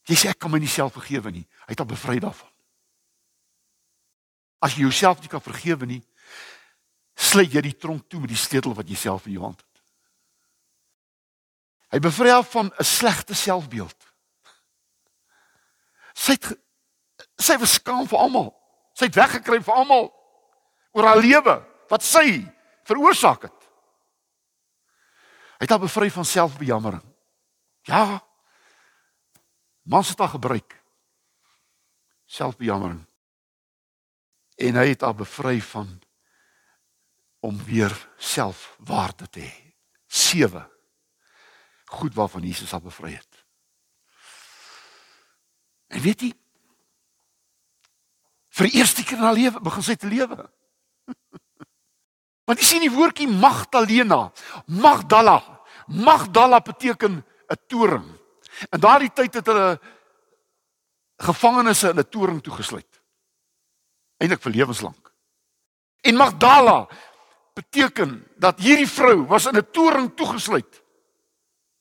Jy 0.05 0.17
sê 0.17 0.29
ek 0.29 0.41
kan 0.41 0.53
my 0.53 0.61
nie 0.61 0.69
self 0.69 0.93
vergewe 0.97 1.33
nie. 1.33 1.45
Hy 1.65 1.73
het 1.73 1.81
al 1.81 1.89
bevry 1.89 2.19
daarvan. 2.21 2.54
As 4.65 4.73
jy 4.73 4.87
jouself 4.87 5.21
nie 5.21 5.29
kan 5.29 5.43
vergewe 5.43 5.85
nie, 5.85 6.01
sluit 7.15 7.53
jy 7.53 7.61
die 7.67 7.77
tronk 7.77 8.07
toe 8.09 8.23
met 8.23 8.31
die 8.33 8.39
sleutel 8.39 8.73
wat 8.75 8.89
jy 8.89 8.97
self 8.97 9.27
in 9.29 9.37
jou 9.37 9.45
hand 9.45 9.61
het. 9.61 9.81
Hy 11.93 12.01
bevry 12.03 12.33
haar 12.33 12.43
van 12.43 12.71
'n 12.73 12.83
slegte 12.83 13.35
selfbeeld. 13.35 13.95
Sy 16.13 16.31
het 16.33 16.57
sy 17.39 17.57
was 17.57 17.77
skaam 17.77 18.07
vir 18.07 18.19
almal. 18.19 18.49
Sy 18.93 19.05
het 19.05 19.15
weggekry 19.15 19.61
vir 19.63 19.75
almal 19.75 20.09
oor 20.91 21.05
haar 21.05 21.21
lewe 21.21 21.55
wat 21.89 22.03
sy 22.03 22.45
veroorsaak 22.87 23.43
het. 23.43 23.61
Hy 25.59 25.63
het 25.67 25.69
haar 25.69 25.79
bevry 25.79 26.09
van 26.11 26.25
selfbejammering. 26.25 27.03
Ja. 27.87 28.23
Mans 29.83 30.09
het 30.09 30.19
haar 30.19 30.33
gebruik. 30.35 30.83
Selfbejammering. 32.25 33.05
En 34.55 34.75
hy 34.79 34.87
het 34.93 35.01
haar 35.01 35.15
bevry 35.15 35.61
van 35.61 35.99
om 37.45 37.63
weer 37.63 37.93
selfwaarde 38.17 39.29
te 39.29 39.39
hê. 39.39 39.53
7. 40.07 40.63
Goed 41.85 42.13
waarvan 42.13 42.41
Jesus 42.41 42.71
haar 42.71 42.81
bevry 42.81 43.13
het. 43.13 43.45
En 45.87 46.01
weet 46.01 46.25
jy 46.25 46.31
vir 48.55 48.69
die 48.69 48.79
eerste 48.79 49.03
keer 49.03 49.19
in 49.19 49.27
haar 49.27 49.35
lewe 49.35 49.61
begin 49.61 49.83
sy 49.83 49.95
te 49.99 50.09
lewe. 50.09 50.47
Want 52.47 52.61
jy 52.61 52.67
sien 52.67 52.85
die 52.85 52.93
woordjie 52.93 53.27
Magdalena, 53.27 54.29
Magdala. 54.71 55.39
Magdala 55.87 56.61
beteken 56.63 57.19
'n 57.21 57.59
toring. 57.67 58.07
In 58.71 58.79
daardie 58.79 59.11
tyd 59.13 59.33
het 59.33 59.45
hulle 59.45 59.79
gevangenes 61.17 61.83
in 61.83 61.99
'n 61.99 62.09
toring 62.09 62.41
toegesluit. 62.41 62.94
Eindelik 64.17 64.43
vir 64.43 64.51
lewenslank. 64.51 65.11
En 66.01 66.15
Magdala 66.15 66.87
beteken 67.53 68.27
dat 68.37 68.59
hierdie 68.59 68.89
vrou 68.89 69.25
was 69.27 69.45
in 69.45 69.57
'n 69.57 69.71
toring 69.71 70.15
toegesluit 70.15 70.83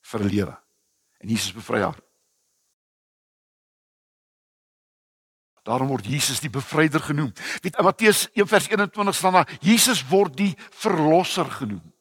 vir 0.01 0.19
'n 0.19 0.29
lewe. 0.29 0.55
En 1.19 1.27
Jesus 1.29 1.53
bevry 1.53 1.81
haar. 1.81 1.99
Daarom 5.65 5.89
word 5.89 6.05
Jesus 6.05 6.39
die 6.39 6.49
bevryder 6.53 7.01
genoem. 7.01 7.31
Weet 7.61 7.77
in 7.77 7.83
Matteus 7.83 8.27
1:21 8.37 9.15
staan 9.15 9.33
daar 9.33 9.57
Jesus 9.61 10.03
word 10.07 10.37
die 10.37 10.53
verlosser 10.69 11.45
genoem. 11.45 11.93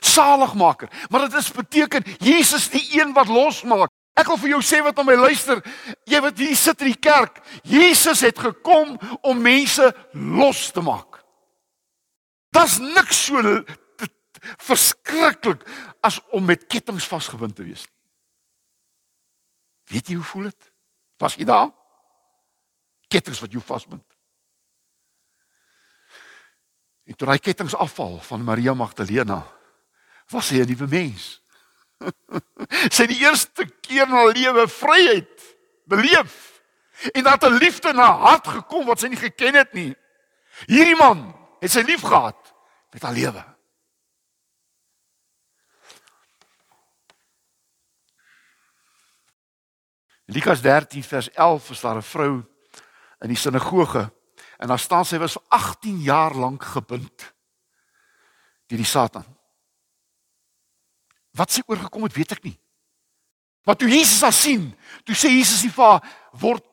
Saligmaker, 0.00 0.88
maar 1.10 1.26
dit 1.26 1.34
is 1.34 1.50
beteken 1.52 2.04
Jesus 2.18 2.70
die 2.70 3.00
een 3.00 3.12
wat 3.12 3.28
losmaak. 3.28 3.90
Ek 4.14 4.28
wil 4.28 4.40
vir 4.42 4.52
jou 4.54 4.60
sê 4.64 4.82
wat 4.84 4.98
aan 4.98 5.08
my 5.08 5.16
luister, 5.16 5.62
jy 6.04 6.20
wat 6.20 6.38
hier 6.38 6.56
sit 6.56 6.82
in 6.84 6.92
die 6.92 7.00
kerk, 7.00 7.40
Jesus 7.64 8.20
het 8.20 8.38
gekom 8.38 8.98
om 9.24 9.40
mense 9.40 9.88
los 10.12 10.66
te 10.72 10.84
maak. 10.84 11.22
Daar's 12.52 12.76
niks 12.78 13.24
so 13.30 13.40
verskriklik 14.60 15.64
as 16.04 16.18
om 16.34 16.44
met 16.44 16.66
kettinge 16.66 17.00
vasgebind 17.00 17.56
te 17.56 17.64
wees. 17.64 17.86
Weet 19.88 20.08
jy 20.10 20.18
hoe 20.18 20.26
voel 20.26 20.50
dit? 20.50 20.72
Was 21.22 21.38
jy 21.38 21.46
daar? 21.48 21.70
Kettinge 23.08 23.40
wat 23.40 23.54
jou 23.54 23.62
vasbind. 23.64 24.04
En 27.08 27.16
toe 27.16 27.26
daai 27.26 27.40
kettinge 27.42 27.76
afval 27.76 28.18
van 28.20 28.44
Maria 28.44 28.74
Magdalena, 28.74 29.42
was 30.30 30.46
sy 30.46 30.60
'n 30.60 30.68
nuwe 30.68 30.86
mens. 30.88 31.41
sy 32.96 33.06
die 33.06 33.20
eerste 33.22 33.66
keer 33.80 34.06
in 34.06 34.14
haar 34.14 34.32
lewe 34.32 34.68
vryheid 34.68 35.46
beleef 35.84 36.62
en 37.12 37.24
dat 37.24 37.44
'n 37.44 37.58
liefde 37.58 37.88
in 37.88 37.98
haar 37.98 38.18
hart 38.18 38.46
gekom 38.48 38.86
wat 38.86 39.00
sy 39.00 39.08
nie 39.08 39.18
geken 39.18 39.54
het 39.54 39.72
nie. 39.72 39.96
Hierdie 40.66 40.96
man 40.96 41.34
het 41.60 41.70
sy 41.70 41.82
lief 41.82 42.02
gehad 42.02 42.54
met 42.92 43.02
haar 43.02 43.12
lewe. 43.12 43.44
Lukas 50.32 50.60
13 50.60 51.04
vers 51.04 51.30
11 51.30 51.70
is 51.70 51.80
daar 51.80 51.96
'n 51.96 52.02
vrou 52.02 52.42
in 53.20 53.28
die 53.28 53.36
sinagoge 53.36 54.12
en 54.58 54.68
daar 54.68 54.78
staan 54.78 55.04
sy 55.04 55.18
was 55.18 55.32
vir 55.32 55.42
18 55.48 56.00
jaar 56.00 56.34
lank 56.34 56.64
gebind 56.64 57.34
deur 58.66 58.78
die 58.78 58.84
Satan. 58.84 59.24
Wat 61.36 61.52
sy 61.52 61.62
oorgekom 61.66 62.04
het, 62.08 62.16
weet 62.16 62.36
ek 62.36 62.44
nie. 62.44 62.56
Maar 63.64 63.78
toe 63.78 63.88
Jesus 63.88 64.22
haar 64.24 64.34
sien, 64.34 64.72
toe 65.06 65.16
sê 65.16 65.30
Jesus 65.30 65.62
nie 65.64 65.72
vir 65.72 65.86
haar 65.86 66.14
word 66.42 66.64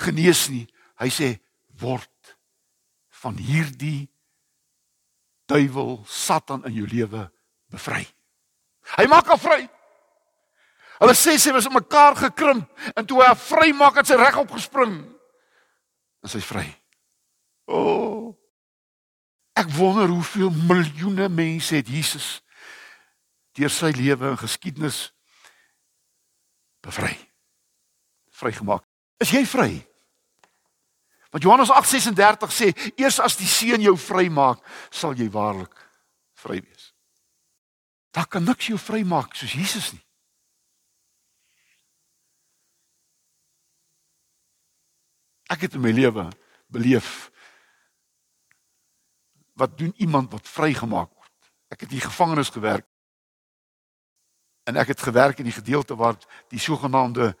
genees 0.00 0.46
nie. 0.50 0.64
Hy 0.98 1.10
sê 1.12 1.32
word 1.78 2.36
van 3.22 3.36
hierdie 3.38 4.08
duiwel 5.48 5.98
Satan 6.08 6.64
in 6.68 6.76
jou 6.80 6.88
lewe 6.88 7.26
bevry. 7.72 8.04
Hy 8.96 9.04
maak 9.10 9.28
haar 9.28 9.40
vry. 9.42 9.60
Hulle 10.98 11.14
sê 11.14 11.36
sy 11.38 11.52
was 11.54 11.68
in 11.68 11.76
mekaar 11.76 12.16
gekrimp 12.18 12.66
en 12.96 13.06
toe 13.06 13.20
hy 13.20 13.28
haar 13.30 13.38
vry 13.38 13.70
maak 13.76 14.00
het 14.00 14.10
sy 14.10 14.18
regop 14.18 14.50
gespring. 14.56 14.98
En 16.24 16.32
sy's 16.32 16.46
vry. 16.48 16.66
O. 17.68 17.78
Oh, 17.78 18.26
ek 19.58 19.70
wonder 19.76 20.08
hoeveel 20.10 20.50
miljoene 20.70 21.28
mense 21.28 21.76
het 21.76 21.88
Jesus 21.90 22.38
deur 23.58 23.72
sy 23.72 23.90
lewe 23.96 24.32
en 24.32 24.38
geskiedenis 24.38 25.08
bevry. 26.84 27.14
Vrygemaak. 28.38 28.84
Is 29.18 29.32
jy 29.34 29.42
vry? 29.46 29.70
Want 31.32 31.44
Johannes 31.44 31.70
8:36 31.74 32.54
sê, 32.54 32.72
eers 32.96 33.18
as 33.20 33.36
die 33.36 33.48
Seun 33.48 33.82
jou 33.82 33.96
vrymaak, 33.98 34.62
sal 34.90 35.16
jy 35.18 35.28
waarlik 35.30 35.74
vry 36.38 36.60
wees. 36.62 36.92
Daar 38.14 38.26
kan 38.26 38.44
niks 38.44 38.70
jou 38.70 38.78
vrymaak 38.78 39.34
soos 39.34 39.52
Jesus 39.52 39.92
nie. 39.92 40.04
Ek 45.48 45.64
het 45.64 45.74
in 45.74 45.80
my 45.80 45.90
lewe 45.90 46.28
beleef 46.68 47.30
wat 49.58 49.78
doen 49.78 49.92
iemand 49.96 50.30
wat 50.32 50.48
vrygemaak 50.48 51.10
word. 51.10 51.50
Ek 51.68 51.80
het 51.80 51.92
in 51.92 52.00
gevangenis 52.00 52.52
gewerk 52.54 52.86
en 54.68 54.76
ek 54.76 54.92
het 54.92 55.00
gewerk 55.00 55.38
in 55.40 55.48
die 55.48 55.56
gedeelte 55.56 55.96
waar 55.96 56.18
die 56.52 56.60
sogenaamde 56.60 57.32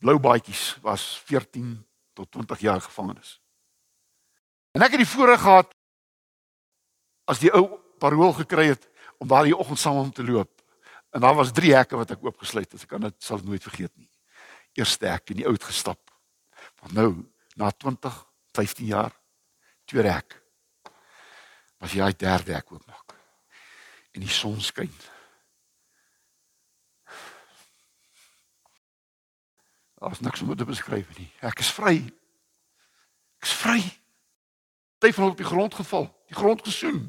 blou 0.00 0.16
baadjies 0.20 0.78
was 0.84 1.04
14 1.28 1.74
tot 2.16 2.30
20 2.32 2.60
jaar 2.64 2.80
gevangenis. 2.80 3.36
En 4.72 4.84
ek 4.84 4.96
het 4.96 5.02
die 5.04 5.08
voorreg 5.08 5.40
gehad 5.40 5.74
as 7.28 7.40
die 7.42 7.52
ou 7.52 7.66
parol 8.00 8.32
gekry 8.36 8.70
het 8.72 8.86
om 9.20 9.28
daardie 9.28 9.56
oggend 9.56 9.80
saam 9.80 10.00
om 10.00 10.12
te 10.12 10.24
loop. 10.24 10.52
En 11.12 11.20
daar 11.20 11.36
was 11.36 11.52
drie 11.52 11.74
hekke 11.74 11.96
wat 11.96 12.14
ek 12.16 12.24
oopgesluit 12.24 12.72
het. 12.72 12.82
Ek 12.84 12.88
kan 12.88 13.04
dit 13.04 13.16
sal 13.24 13.40
nooit 13.44 13.64
vergeet 13.64 13.92
nie. 13.96 14.08
Eerste 14.76 15.08
hek 15.08 15.32
in 15.32 15.40
die 15.40 15.48
oud 15.48 15.64
gestap. 15.64 16.00
Want 16.80 16.96
nou 16.96 17.10
na 17.56 17.70
20, 17.72 18.16
15 18.56 18.88
jaar 18.88 19.12
tweede 19.84 20.12
hek. 20.12 20.38
Was 21.80 21.96
jy 21.96 22.04
hy 22.04 22.16
derde 22.16 22.56
hek 22.56 22.72
oopmaak. 22.72 23.16
En 24.16 24.24
die 24.24 24.32
son 24.32 24.60
skyn. 24.60 24.92
Daar's 30.06 30.20
niks 30.20 30.40
om 30.40 30.56
te 30.56 30.64
beskryf 30.64 31.18
nie. 31.18 31.26
Ek 31.42 31.58
is 31.58 31.72
vry. 31.74 31.96
Ek 33.42 33.46
is 33.48 33.54
vry. 33.58 33.80
Party 35.00 35.10
van 35.16 35.24
hulle 35.24 35.34
op 35.34 35.40
die 35.40 35.48
grond 35.48 35.74
geval, 35.74 36.06
die 36.30 36.36
grond 36.38 36.62
gesoen. 36.62 37.00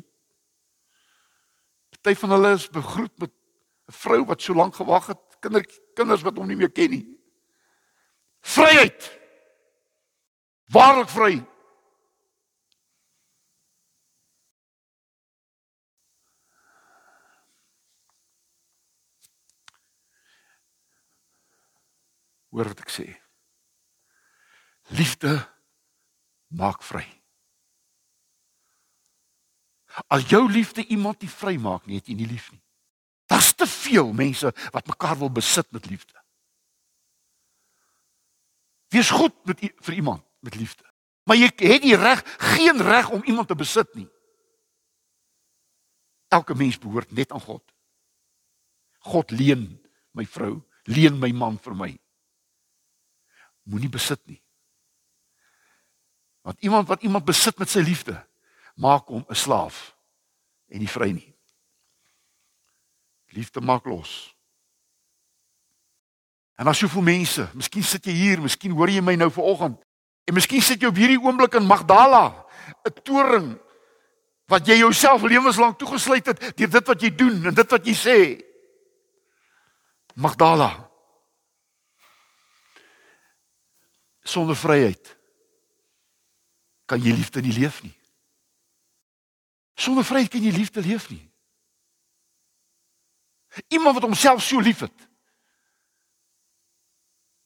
Party 1.94 2.16
van 2.18 2.34
hulle 2.34 2.56
is 2.58 2.66
begroet 2.74 3.14
met 3.22 3.30
'n 3.30 3.94
vrou 4.02 4.26
wat 4.26 4.42
so 4.42 4.54
lank 4.54 4.76
gewag 4.76 5.08
het, 5.14 5.22
kinder 5.40 5.66
kinders 5.94 6.26
wat 6.26 6.38
hom 6.38 6.48
nie 6.48 6.56
meer 6.56 6.72
ken 6.72 6.90
nie. 6.90 7.06
Vryheid. 8.42 9.20
Waarlik 10.66 11.10
vry. 11.10 11.46
Hoor 22.58 22.72
wat 22.74 22.80
ek 22.82 22.90
sê. 22.90 23.06
Liefde 24.98 25.36
maak 26.58 26.82
vry. 26.82 27.04
As 30.10 30.26
jou 30.26 30.42
liefde 30.50 30.82
iemand 30.90 31.22
nie 31.22 31.30
vry 31.30 31.54
maak 31.62 31.86
nie, 31.86 32.00
het 32.02 32.10
jy 32.10 32.16
nie 32.18 32.30
lief 32.30 32.48
nie. 32.50 32.62
Daar's 33.30 33.52
te 33.54 33.68
veel 33.70 34.10
mense 34.16 34.50
wat 34.74 34.90
mekaar 34.90 35.20
wil 35.22 35.30
besit 35.30 35.70
met 35.76 35.86
liefde. 35.86 36.18
Wees 38.90 39.14
goed 39.14 39.38
met 39.46 39.62
vir 39.62 39.94
iemand 40.00 40.26
met 40.42 40.58
liefde. 40.58 40.86
Maar 41.30 41.38
jy 41.38 41.52
het 41.62 41.86
nie 41.86 41.94
reg, 42.00 42.24
geen 42.56 42.82
reg 42.82 43.12
om 43.14 43.22
iemand 43.30 43.52
te 43.52 43.60
besit 43.60 43.94
nie. 44.00 44.08
Elke 46.34 46.58
mens 46.58 46.80
behoort 46.82 47.14
net 47.14 47.30
aan 47.32 47.46
God. 47.46 47.62
God 49.14 49.30
leen 49.32 49.70
my 50.18 50.26
vrou, 50.26 50.64
leen 50.90 51.22
my 51.22 51.30
man 51.38 51.62
vir 51.62 51.78
my 51.78 51.94
moenie 53.68 53.92
besit 53.92 54.22
nie. 54.26 54.40
Want 56.42 56.60
iemand 56.64 56.88
wat 56.88 57.04
iemand 57.04 57.26
besit 57.28 57.58
met 57.60 57.70
sy 57.70 57.84
liefde, 57.84 58.16
maak 58.76 59.08
hom 59.08 59.26
'n 59.28 59.36
slaaf 59.36 59.96
en 60.68 60.80
nie 60.80 60.90
vry 60.90 61.12
nie. 61.12 61.36
Liefde 63.36 63.62
maak 63.62 63.86
los. 63.86 64.36
En 66.56 66.68
as 66.68 66.80
jy 66.80 66.88
vir 66.88 67.04
mense, 67.04 67.50
miskien 67.54 67.84
sit 67.84 68.06
jy 68.06 68.12
hier, 68.14 68.42
miskien 68.42 68.72
hoor 68.72 68.90
jy 68.90 69.02
my 69.02 69.16
nou 69.16 69.30
vanoggend 69.30 69.84
en 70.26 70.34
miskien 70.34 70.62
sit 70.62 70.82
jy 70.82 70.88
op 70.88 70.96
hierdie 70.96 71.20
oomblik 71.22 71.54
in 71.54 71.68
Magdala, 71.68 72.46
'n 72.86 72.94
toring 73.04 73.60
wat 74.48 74.68
jy 74.68 74.78
jouself 74.78 75.22
lewenslank 75.22 75.78
toegesluit 75.78 76.26
het 76.26 76.58
deur 76.58 76.70
dit 76.70 76.88
wat 76.88 77.02
jy 77.02 77.16
doen 77.16 77.46
en 77.46 77.54
dit 77.54 77.72
wat 77.72 77.86
jy 77.86 77.94
sê. 77.94 78.44
Magdala. 80.16 80.87
Sonder 84.28 84.56
vryheid 84.60 85.14
kan 86.86 87.00
jy 87.00 87.14
liefde 87.16 87.42
nie 87.42 87.56
leef 87.56 87.80
nie. 87.84 87.96
Sonder 89.80 90.04
vryheid 90.04 90.32
kan 90.34 90.44
jy 90.44 90.52
liefde 90.52 90.84
leef 90.84 91.08
nie. 91.12 91.24
Iemand 93.72 93.96
wat 93.96 94.04
homself 94.04 94.44
so 94.44 94.60
liefhet 94.60 95.06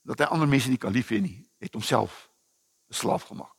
dat 0.02 0.24
hy 0.24 0.32
ander 0.34 0.50
mense 0.50 0.70
nie 0.70 0.82
kan 0.82 0.94
lief 0.94 1.12
hê 1.13 1.20
nie, 1.22 1.38
het 1.62 1.74
homself 1.78 2.30
'n 2.89 2.98
slaaf 2.98 3.30
gemaak. 3.30 3.54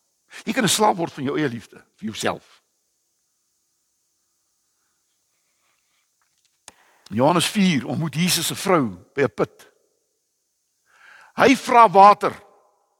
Jy 0.44 0.52
kan 0.52 0.64
'n 0.64 0.68
slaaf 0.68 0.96
word 0.96 1.12
van 1.12 1.24
jou 1.24 1.38
eie 1.38 1.48
liefde 1.48 1.78
vir 1.78 2.06
jouself. 2.10 2.62
Johannes 7.08 7.46
4 7.46 7.86
ontmoet 7.86 8.14
Jesus 8.14 8.50
'n 8.50 8.56
vrou 8.56 8.88
by 9.14 9.22
'n 9.22 9.34
put. 9.34 9.72
Hy 11.34 11.56
vra 11.56 11.90
water. 11.90 12.51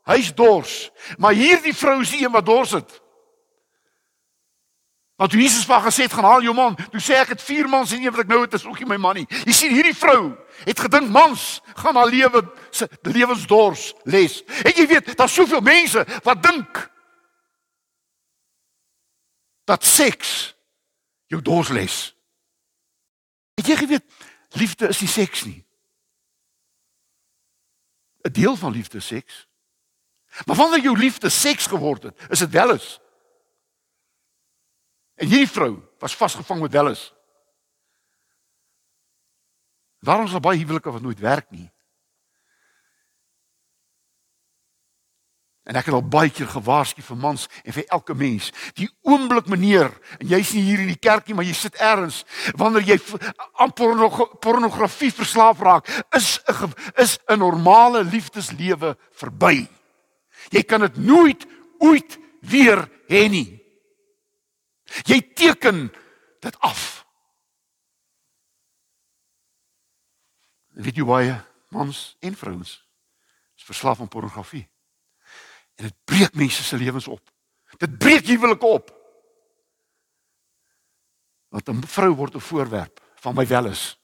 Hy's 0.03 0.33
dors, 0.35 0.91
maar 1.19 1.37
hierdie 1.37 1.75
vrou 1.75 2.01
is 2.03 2.11
die 2.11 2.25
een 2.25 2.33
wat 2.33 2.47
dors 2.47 2.71
het. 2.75 3.03
Want 5.23 5.33
Jesus 5.33 5.67
het 5.67 5.85
gesê 5.85 6.09
gaan 6.11 6.25
haal 6.25 6.43
jou 6.43 6.55
man. 6.55 6.75
Toe 6.91 7.01
sê 7.01 7.15
ek 7.21 7.37
het 7.37 7.43
vier 7.43 7.69
mans 7.71 7.93
en 7.93 8.03
een 8.03 8.11
wat 8.11 8.25
ek 8.25 8.31
nou 8.33 8.41
het 8.43 8.57
is 8.59 8.65
ook 8.67 8.81
nie 8.81 8.88
my 8.91 8.97
man 8.99 9.21
nie. 9.21 9.27
Jy 9.47 9.55
sien 9.55 9.75
hierdie 9.75 9.95
vrou 9.95 10.33
het 10.65 10.81
gedink 10.83 11.12
mans 11.15 11.61
gaan 11.79 11.95
haar 11.95 12.11
lewe 12.11 12.43
se 12.75 12.88
lewensdors 13.07 13.93
les. 14.03 14.41
En 14.65 14.75
jy 14.75 14.87
weet, 14.91 15.12
daar's 15.15 15.35
soveel 15.35 15.62
mense 15.62 16.03
wat 16.27 16.43
dink 16.43 16.81
dat 19.71 19.87
seks 19.87 20.57
jou 21.31 21.38
dors 21.43 21.71
les. 21.71 22.01
Het 23.61 23.71
jy 23.71 23.77
geweet 23.85 24.27
liefde 24.59 24.91
is 24.91 25.01
nie 25.01 25.12
seks 25.12 25.45
nie. 25.47 25.62
'n 28.27 28.33
Deel 28.33 28.57
van 28.57 28.73
liefde 28.73 28.99
is 28.99 29.07
seks. 29.07 29.47
Maar 30.45 30.57
wanneer 30.57 30.83
jou 30.83 30.99
liefde 30.99 31.29
seks 31.29 31.66
geword 31.66 32.03
het, 32.03 32.27
is 32.29 32.38
dit 32.38 32.51
welis. 32.51 33.01
En 35.14 35.29
hierdie 35.29 35.51
vrou 35.51 35.77
was 35.99 36.16
vasgevang 36.16 36.61
met 36.61 36.73
welis. 36.73 37.12
Waarom 39.99 40.25
is 40.25 40.33
daar 40.35 40.40
baie 40.40 40.59
huwelike 40.59 40.90
wat 40.90 41.03
nooit 41.03 41.18
werk 41.18 41.51
nie? 41.51 41.71
En 45.62 45.79
ek 45.79 45.87
het 45.87 45.95
al 45.95 46.03
baie 46.03 46.31
keer 46.31 46.49
gewaarsku 46.51 47.05
vir 47.07 47.18
mans 47.23 47.45
en 47.62 47.75
vir 47.77 47.85
elke 47.95 48.14
mens. 48.18 48.49
Die 48.75 48.88
oomblik 49.07 49.47
meneer, 49.47 49.92
en 50.18 50.27
jy's 50.27 50.51
nie 50.57 50.64
hier 50.66 50.83
in 50.83 50.90
die 50.90 50.99
kerkie 50.99 51.37
maar 51.38 51.47
jy 51.47 51.55
sit 51.55 51.79
elders 51.79 52.25
wanneer 52.59 52.83
jy 52.88 52.97
aan 53.62 53.71
pornografie 54.42 55.12
verslaaf 55.14 55.62
raak, 55.62 55.87
is 56.18 56.40
'n 56.51 56.75
is 56.99 57.18
'n 57.29 57.38
normale 57.38 58.03
liefdeslewe 58.03 58.97
verby. 59.14 59.68
Jy 60.51 60.63
kan 60.63 60.81
dit 60.81 60.97
nooit 60.97 61.47
ooit 61.79 62.19
weer 62.41 62.89
hê 63.07 63.29
nie. 63.29 63.63
Jy 65.07 65.21
teken 65.35 65.93
dit 66.41 66.59
af. 66.61 67.07
Weet 70.73 70.97
jy 70.97 71.05
baie 71.05 71.37
mans 71.73 72.17
en 72.21 72.37
vrouens 72.37 72.81
is 73.57 73.65
verslaaf 73.65 74.01
aan 74.01 74.09
pornografie. 74.09 74.69
En 75.75 75.85
dit 75.85 75.97
breek 76.05 76.35
mense 76.35 76.63
se 76.63 76.77
lewens 76.77 77.09
op. 77.09 77.31
Dit 77.79 77.99
breek 77.99 78.27
huwelike 78.27 78.67
op. 78.67 78.91
Want 81.49 81.69
'n 81.69 81.87
vrou 81.87 82.15
word 82.15 82.35
'n 82.35 82.41
voorwerp 82.41 83.01
van 83.15 83.35
my 83.35 83.47
welis. 83.47 83.99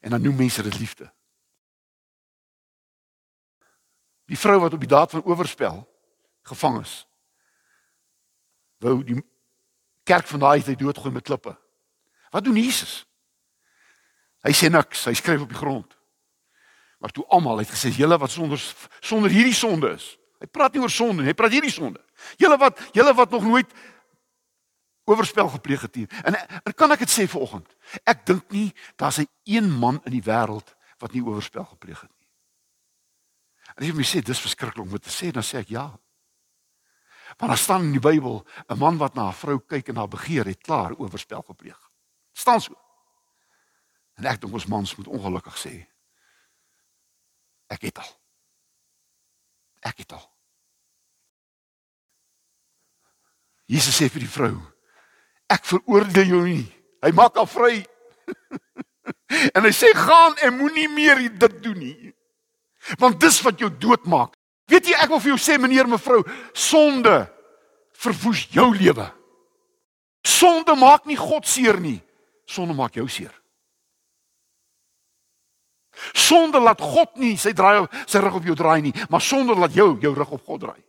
En 0.00 0.10
dan 0.10 0.22
noem 0.22 0.36
mense 0.36 0.62
dit 0.62 0.78
liefde. 0.78 1.12
Die 4.32 4.40
vrou 4.40 4.58
wat 4.64 4.72
op 4.72 4.80
die 4.80 4.90
daad 4.90 5.12
van 5.12 5.24
oorspel 5.28 5.82
gevang 6.48 6.80
is. 6.80 6.94
Wou 8.82 8.96
die 9.04 9.18
kerk 10.08 10.26
van 10.26 10.42
daai 10.42 10.62
tyd 10.64 10.80
doodgooi 10.80 11.12
met 11.12 11.26
klippe. 11.28 11.52
Wat 12.32 12.44
doen 12.44 12.56
Jesus? 12.56 13.02
Hy 14.42 14.54
sê 14.56 14.72
niks, 14.72 15.04
hy 15.06 15.14
skryf 15.14 15.44
op 15.44 15.52
die 15.52 15.60
grond. 15.60 15.92
Maar 16.98 17.12
toe 17.14 17.26
almal 17.28 17.60
het 17.62 17.70
gesê 17.70 17.92
julle 17.94 18.18
wat 18.18 18.32
sonder 18.32 18.58
sonder 19.00 19.30
hierdie 19.30 19.54
sonde 19.54 19.92
is, 19.94 20.16
Hy 20.42 20.48
praat 20.50 20.74
nie 20.74 20.82
oor 20.82 20.90
sonde 20.90 21.22
nie, 21.22 21.30
hy 21.30 21.36
praat 21.38 21.54
hierdie 21.54 21.70
sonde. 21.70 22.00
Julle 22.40 22.56
wat 22.58 22.80
julle 22.96 23.12
wat 23.14 23.30
nog 23.30 23.44
nooit 23.46 23.74
oorspel 25.06 25.46
gepleeg 25.52 25.84
het 25.86 26.00
nie. 26.00 26.08
En, 26.26 26.34
en 26.34 26.74
kan 26.74 26.90
ek 26.94 27.04
dit 27.04 27.12
sê 27.12 27.28
vanoggend? 27.30 27.68
Ek 28.02 28.24
dink 28.26 28.50
nie 28.50 28.72
daar's 28.98 29.20
'n 29.22 29.28
een 29.46 29.70
man 29.70 30.00
in 30.06 30.18
die 30.18 30.26
wêreld 30.26 30.74
wat 30.98 31.14
nie 31.14 31.22
oorspel 31.22 31.64
gepleeg 31.64 32.00
het 32.00 32.10
nie. 32.10 32.21
En 33.76 33.86
jy 33.86 33.92
my 33.96 34.04
sê 34.06 34.22
dis 34.24 34.40
verskriklik 34.40 34.84
om 34.84 34.98
te 34.98 35.12
sê, 35.12 35.30
dan 35.32 35.44
sê 35.46 35.62
ek 35.62 35.72
ja. 35.72 35.86
Want 37.38 37.52
daar 37.52 37.58
staan 37.58 37.86
in 37.88 37.96
die 37.96 38.02
Bybel 38.02 38.44
'n 38.68 38.78
man 38.78 38.98
wat 38.98 39.14
na 39.14 39.28
'n 39.28 39.32
vrou 39.32 39.58
kyk 39.58 39.88
en 39.88 39.96
haar 39.96 40.08
begeer 40.08 40.46
het 40.46 40.60
klaar 40.60 40.92
oorspel 40.94 41.42
gepleeg. 41.42 41.90
staan 42.32 42.60
so. 42.60 42.74
En 44.16 44.24
ek 44.24 44.40
dink 44.40 44.52
ons 44.52 44.66
mans 44.66 44.96
moet 44.96 45.06
ongelukkig 45.06 45.56
sê 45.58 45.86
ek 47.72 47.82
het 47.82 47.98
al. 47.98 48.12
Ek 49.80 49.98
het 49.98 50.12
al. 50.12 50.32
Jesus 53.66 53.96
sê 53.96 54.08
vir 54.12 54.20
die 54.20 54.28
vrou: 54.28 54.54
Ek 55.48 55.64
veroordeel 55.64 56.34
jou 56.34 56.42
nie. 56.44 56.66
Hy 57.02 57.10
maak 57.16 57.36
haar 57.36 57.48
vry. 57.48 57.80
en 59.56 59.64
hy 59.64 59.72
sê: 59.72 59.92
"Gaan 59.96 60.36
en 60.36 60.58
moenie 60.58 60.88
meer 60.88 61.22
dit 61.38 61.62
doen 61.62 61.78
nie. 61.78 62.12
Want 62.98 63.20
dis 63.20 63.40
wat 63.42 63.58
jou 63.58 63.70
doodmaak." 63.70 64.34
Weet 64.66 64.86
jy, 64.86 64.96
ek 64.96 65.10
wil 65.10 65.20
vir 65.20 65.34
jou 65.34 65.40
sê 65.40 65.58
meneer 65.60 65.88
mevrou, 65.90 66.22
sonde 66.54 67.26
verwoes 68.02 68.46
jou 68.50 68.70
lewe. 68.74 69.06
Sonde 70.22 70.74
maak 70.78 71.06
nie 71.06 71.18
God 71.18 71.46
seer 71.46 71.80
nie. 71.80 72.00
Sonde 72.46 72.74
maak 72.74 72.94
jou 72.94 73.08
seer. 73.10 73.32
Sonde 76.16 76.60
laat 76.60 76.80
God 76.80 77.18
nie 77.20 77.34
sy 77.36 77.52
draai 77.52 77.84
sy 78.08 78.22
rug 78.22 78.40
op 78.40 78.46
jou 78.48 78.56
draai 78.56 78.80
nie, 78.82 78.94
maar 79.12 79.22
sonde 79.22 79.54
laat 79.54 79.74
jou 79.76 79.92
jou 80.00 80.14
rug 80.16 80.30
op 80.38 80.46
God 80.46 80.64
draai. 80.64 80.80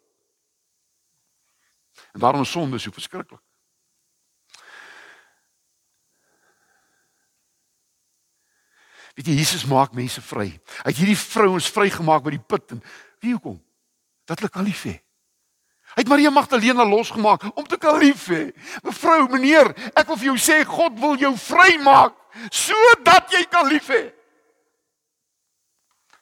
En 2.13 2.23
daarom 2.23 2.45
is 2.45 2.51
sonde 2.51 2.79
so 2.79 2.93
verskriklik. 2.93 3.41
Weet 9.13 9.29
jy 9.29 9.37
Jesus 9.37 9.65
maak 9.69 9.93
mense 9.93 10.21
vry. 10.25 10.49
Hy 10.81 10.89
het 10.89 10.97
hierdie 10.97 11.19
vrouens 11.19 11.69
vrygemaak 11.69 12.23
by 12.25 12.33
die 12.33 12.41
put 12.41 12.73
en 12.73 12.81
wie 13.21 13.35
hoekom? 13.35 13.59
Dat 14.25 14.39
hulle 14.41 14.51
kan 14.51 14.65
lief 14.65 14.85
hê. 14.89 14.97
Hy 15.93 16.01
het 16.01 16.09
Maria 16.09 16.31
Magdalena 16.33 16.85
losgemaak 16.89 17.45
om 17.53 17.65
te 17.69 17.77
kan 17.77 17.99
lief 18.01 18.25
hê. 18.33 18.47
Mevrou, 18.81 19.27
meneer, 19.29 19.69
ek 19.93 20.09
wil 20.09 20.17
vir 20.17 20.31
jou 20.31 20.39
sê 20.41 20.63
God 20.65 20.97
wil 21.01 21.19
jou 21.21 21.33
vrymaak 21.37 22.17
sodat 22.49 23.29
jy 23.35 23.43
kan 23.51 23.69
lief 23.69 23.91
hê. 23.93 24.07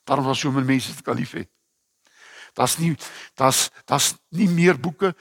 Daarom 0.04 0.27
was 0.27 0.41
so 0.43 0.51
min 0.51 0.67
mense 0.67 0.91
te 0.91 1.06
kan 1.06 1.15
lief 1.15 1.38
hê. 1.38 1.45
Daar's 2.58 2.75
nie 2.82 2.97
daar's 3.39 3.69
daar's 3.88 4.15
nie 4.36 4.49
meer 4.51 4.75
boeke 4.75 5.13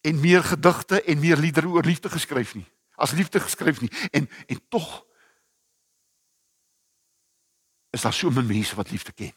en 0.00 0.20
meer 0.20 0.40
gedigte 0.42 1.02
en 1.04 1.20
meer 1.20 1.36
liedere 1.36 1.68
oor 1.68 1.84
liefde 1.84 2.08
geskryf 2.08 2.54
nie. 2.56 2.64
As 2.96 3.12
liefde 3.12 3.40
geskryf 3.44 3.82
nie 3.84 3.92
en 4.16 4.30
en 4.48 4.62
tog 4.72 5.05
is 7.96 8.04
daar 8.04 8.14
so 8.14 8.30
min 8.30 8.46
mense 8.46 8.76
wat 8.76 8.90
liefde 8.90 9.12
ken. 9.12 9.34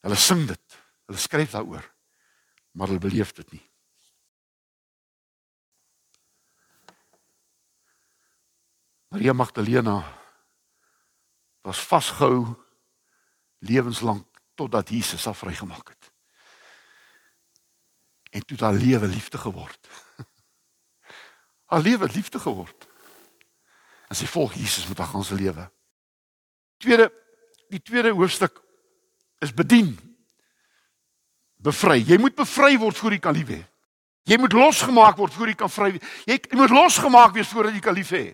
Hulle 0.00 0.16
sing 0.18 0.46
dit. 0.48 0.78
Hulle 1.06 1.18
skryf 1.18 1.50
daaroor. 1.50 1.86
Maar 2.70 2.86
hulle 2.86 3.02
beleef 3.02 3.32
dit 3.32 3.50
nie. 3.52 3.64
Maria 9.10 9.32
Magdalena 9.32 9.96
was 11.66 11.82
vasgehou 11.86 12.54
lewenslank 13.58 14.26
totdat 14.54 14.88
Jesus 14.88 15.24
haar 15.24 15.34
vrygemaak 15.34 15.88
het 15.88 16.10
en 18.30 18.44
toe 18.46 18.56
haar 18.58 18.72
lewe 18.74 19.06
liefde 19.06 19.38
geword. 19.38 19.88
haar 21.70 21.80
lewe 21.80 22.06
liefde 22.12 22.38
geword. 22.38 22.88
En 24.08 24.16
sy 24.16 24.26
volg 24.26 24.54
Jesus 24.54 24.86
met 24.86 24.98
haar 24.98 25.10
ganse 25.10 25.34
lewe. 25.34 25.70
Tweede 26.80 27.10
die 27.70 27.82
tweede 27.82 28.10
hoofstuk 28.16 28.56
is 29.44 29.52
bedien. 29.54 29.92
Bevry. 31.60 32.00
Jy 32.02 32.18
moet 32.18 32.34
bevry 32.34 32.78
word 32.80 32.98
voor 32.98 33.14
jy 33.14 33.20
kan 33.22 33.36
lief 33.36 33.52
hê. 33.52 33.60
Jy 34.28 34.38
moet 34.40 34.52
losgemaak 34.52 35.16
word 35.18 35.34
voor 35.34 35.50
jy 35.50 35.56
kan 35.58 35.70
vry 35.72 35.90
wees. 35.94 36.10
Jy, 36.28 36.36
jy 36.50 36.58
moet 36.58 36.74
losgemaak 36.74 37.34
wees 37.34 37.50
voordat 37.50 37.76
jy 37.76 37.84
kan 37.84 37.96
lief 37.96 38.12
hê. 38.14 38.24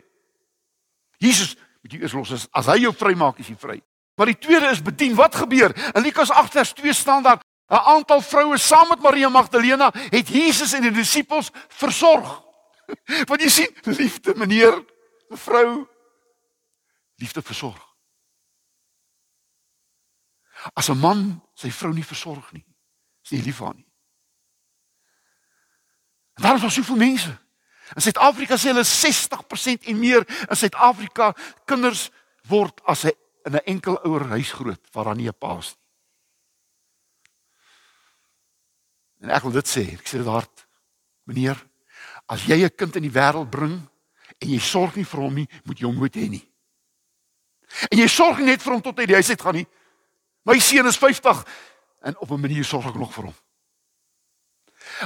Jesus 1.23 1.55
moet 1.83 1.95
jy 1.95 2.01
eers 2.03 2.17
los 2.17 2.33
as, 2.35 2.47
as 2.53 2.71
hy 2.73 2.83
jou 2.85 2.93
vrymaak 2.97 3.39
is 3.41 3.51
jy 3.53 3.57
vry. 3.61 3.79
Maar 4.17 4.33
die 4.33 4.39
tweede 4.41 4.71
is 4.73 4.83
bedien. 4.83 5.15
Wat 5.17 5.37
gebeur? 5.37 5.75
In 5.95 6.05
Lukas 6.05 6.33
8 6.33 6.57
vers 6.59 6.73
2 6.81 6.97
staan 6.97 7.23
daar 7.23 7.41
'n 7.69 7.83
aantal 7.97 8.21
vroue 8.21 8.59
saam 8.59 8.89
met 8.89 9.01
Maria 9.01 9.29
Magdalena 9.29 9.91
het 9.93 10.29
Jesus 10.29 10.73
en 10.73 10.83
die 10.83 10.91
disippels 10.91 11.51
versorg. 11.69 12.43
Want 13.29 13.43
jy 13.43 13.49
sien, 13.49 13.77
liefde 13.83 14.35
meneer, 14.37 14.85
mevrou, 15.29 15.87
liefde 17.17 17.43
versorg. 17.43 17.86
As 20.75 20.89
'n 20.89 20.99
man 20.99 21.43
sy 21.55 21.71
vrou 21.71 21.93
nie 21.93 22.05
versorg 22.05 22.53
nie, 22.53 22.65
is 23.25 23.31
nie 23.31 23.43
lief 23.43 23.57
vir 23.57 23.67
haar 23.67 23.75
nie. 23.75 23.87
En 26.37 26.43
daar 26.43 26.57
is 26.57 26.63
al 26.63 26.71
soveel 26.71 26.97
mense. 26.97 27.39
In 27.95 28.03
Suid-Afrika 28.03 28.57
sê 28.57 28.69
hulle 28.69 28.85
60% 28.85 29.87
en 29.87 29.99
meer 29.99 30.47
in 30.51 30.57
Suid-Afrika 30.57 31.35
kinders 31.65 32.11
word 32.49 32.81
as 32.85 33.05
'n 33.05 33.13
in 33.47 33.55
'n 33.55 33.65
enkel 33.65 33.99
ouer 34.05 34.29
huis 34.29 34.53
groot 34.53 34.81
waar 34.93 35.05
daar 35.05 35.17
nie 35.17 35.29
'n 35.29 35.39
pa 35.39 35.59
is 35.59 35.75
nie. 35.77 35.87
En 39.21 39.31
ek 39.31 39.43
wil 39.43 39.53
dit 39.53 39.69
sê, 39.69 39.93
ek 39.93 40.07
sê 40.07 40.19
dit 40.19 40.27
hard. 40.27 40.67
Meneer, 41.25 41.57
as 42.27 42.45
jy 42.47 42.65
'n 42.65 42.75
kind 42.77 42.97
in 42.97 43.03
die 43.03 43.11
wêreld 43.11 43.51
bring 43.51 43.89
en 44.39 44.49
jy 44.49 44.59
sorg 44.59 44.97
nie 44.97 45.05
vir 45.05 45.21
hom 45.21 45.35
nie, 45.35 45.49
moet 45.65 45.79
jy 45.79 45.87
hom 45.87 45.97
nooit 45.97 46.15
hê 46.15 46.29
nie. 46.29 46.53
En 47.91 47.99
jy 47.99 48.09
sorg 48.09 48.39
net 48.39 48.63
vir 48.63 48.73
hom 48.73 48.83
tot 48.83 48.99
hy 48.99 49.07
die 49.07 49.15
huis 49.15 49.31
uit 49.31 49.41
gaan 49.41 49.55
nie. 49.55 49.67
My 50.47 50.61
seun 50.63 50.87
is 50.87 50.99
50 50.99 51.47
en 52.01 52.19
op 52.19 52.31
'n 52.31 52.41
manier 52.41 52.65
sorg 52.65 52.87
ek 52.87 52.95
nog 52.95 53.13
vir 53.13 53.25
hom. 53.25 53.35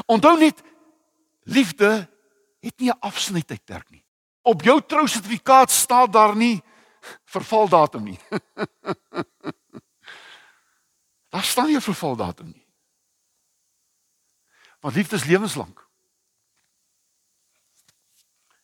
Onthou 0.06 0.38
net 0.38 0.62
liefde 1.42 2.08
het 2.60 2.78
nie 2.78 2.90
'n 2.90 3.00
afsnytydperk 3.00 3.90
nie. 3.90 4.04
Op 4.42 4.62
jou 4.62 4.82
trousertifikaat 4.86 5.70
staan 5.70 6.10
daar 6.10 6.36
nie 6.36 6.62
vervaldatum 7.24 8.04
nie. 8.04 8.18
daar 11.32 11.44
staan 11.44 11.66
nie 11.66 11.80
vervaldatum 11.80 12.50
nie. 12.52 12.66
Want 14.80 14.94
liefde 14.94 15.16
is 15.16 15.24
lewenslank. 15.24 15.88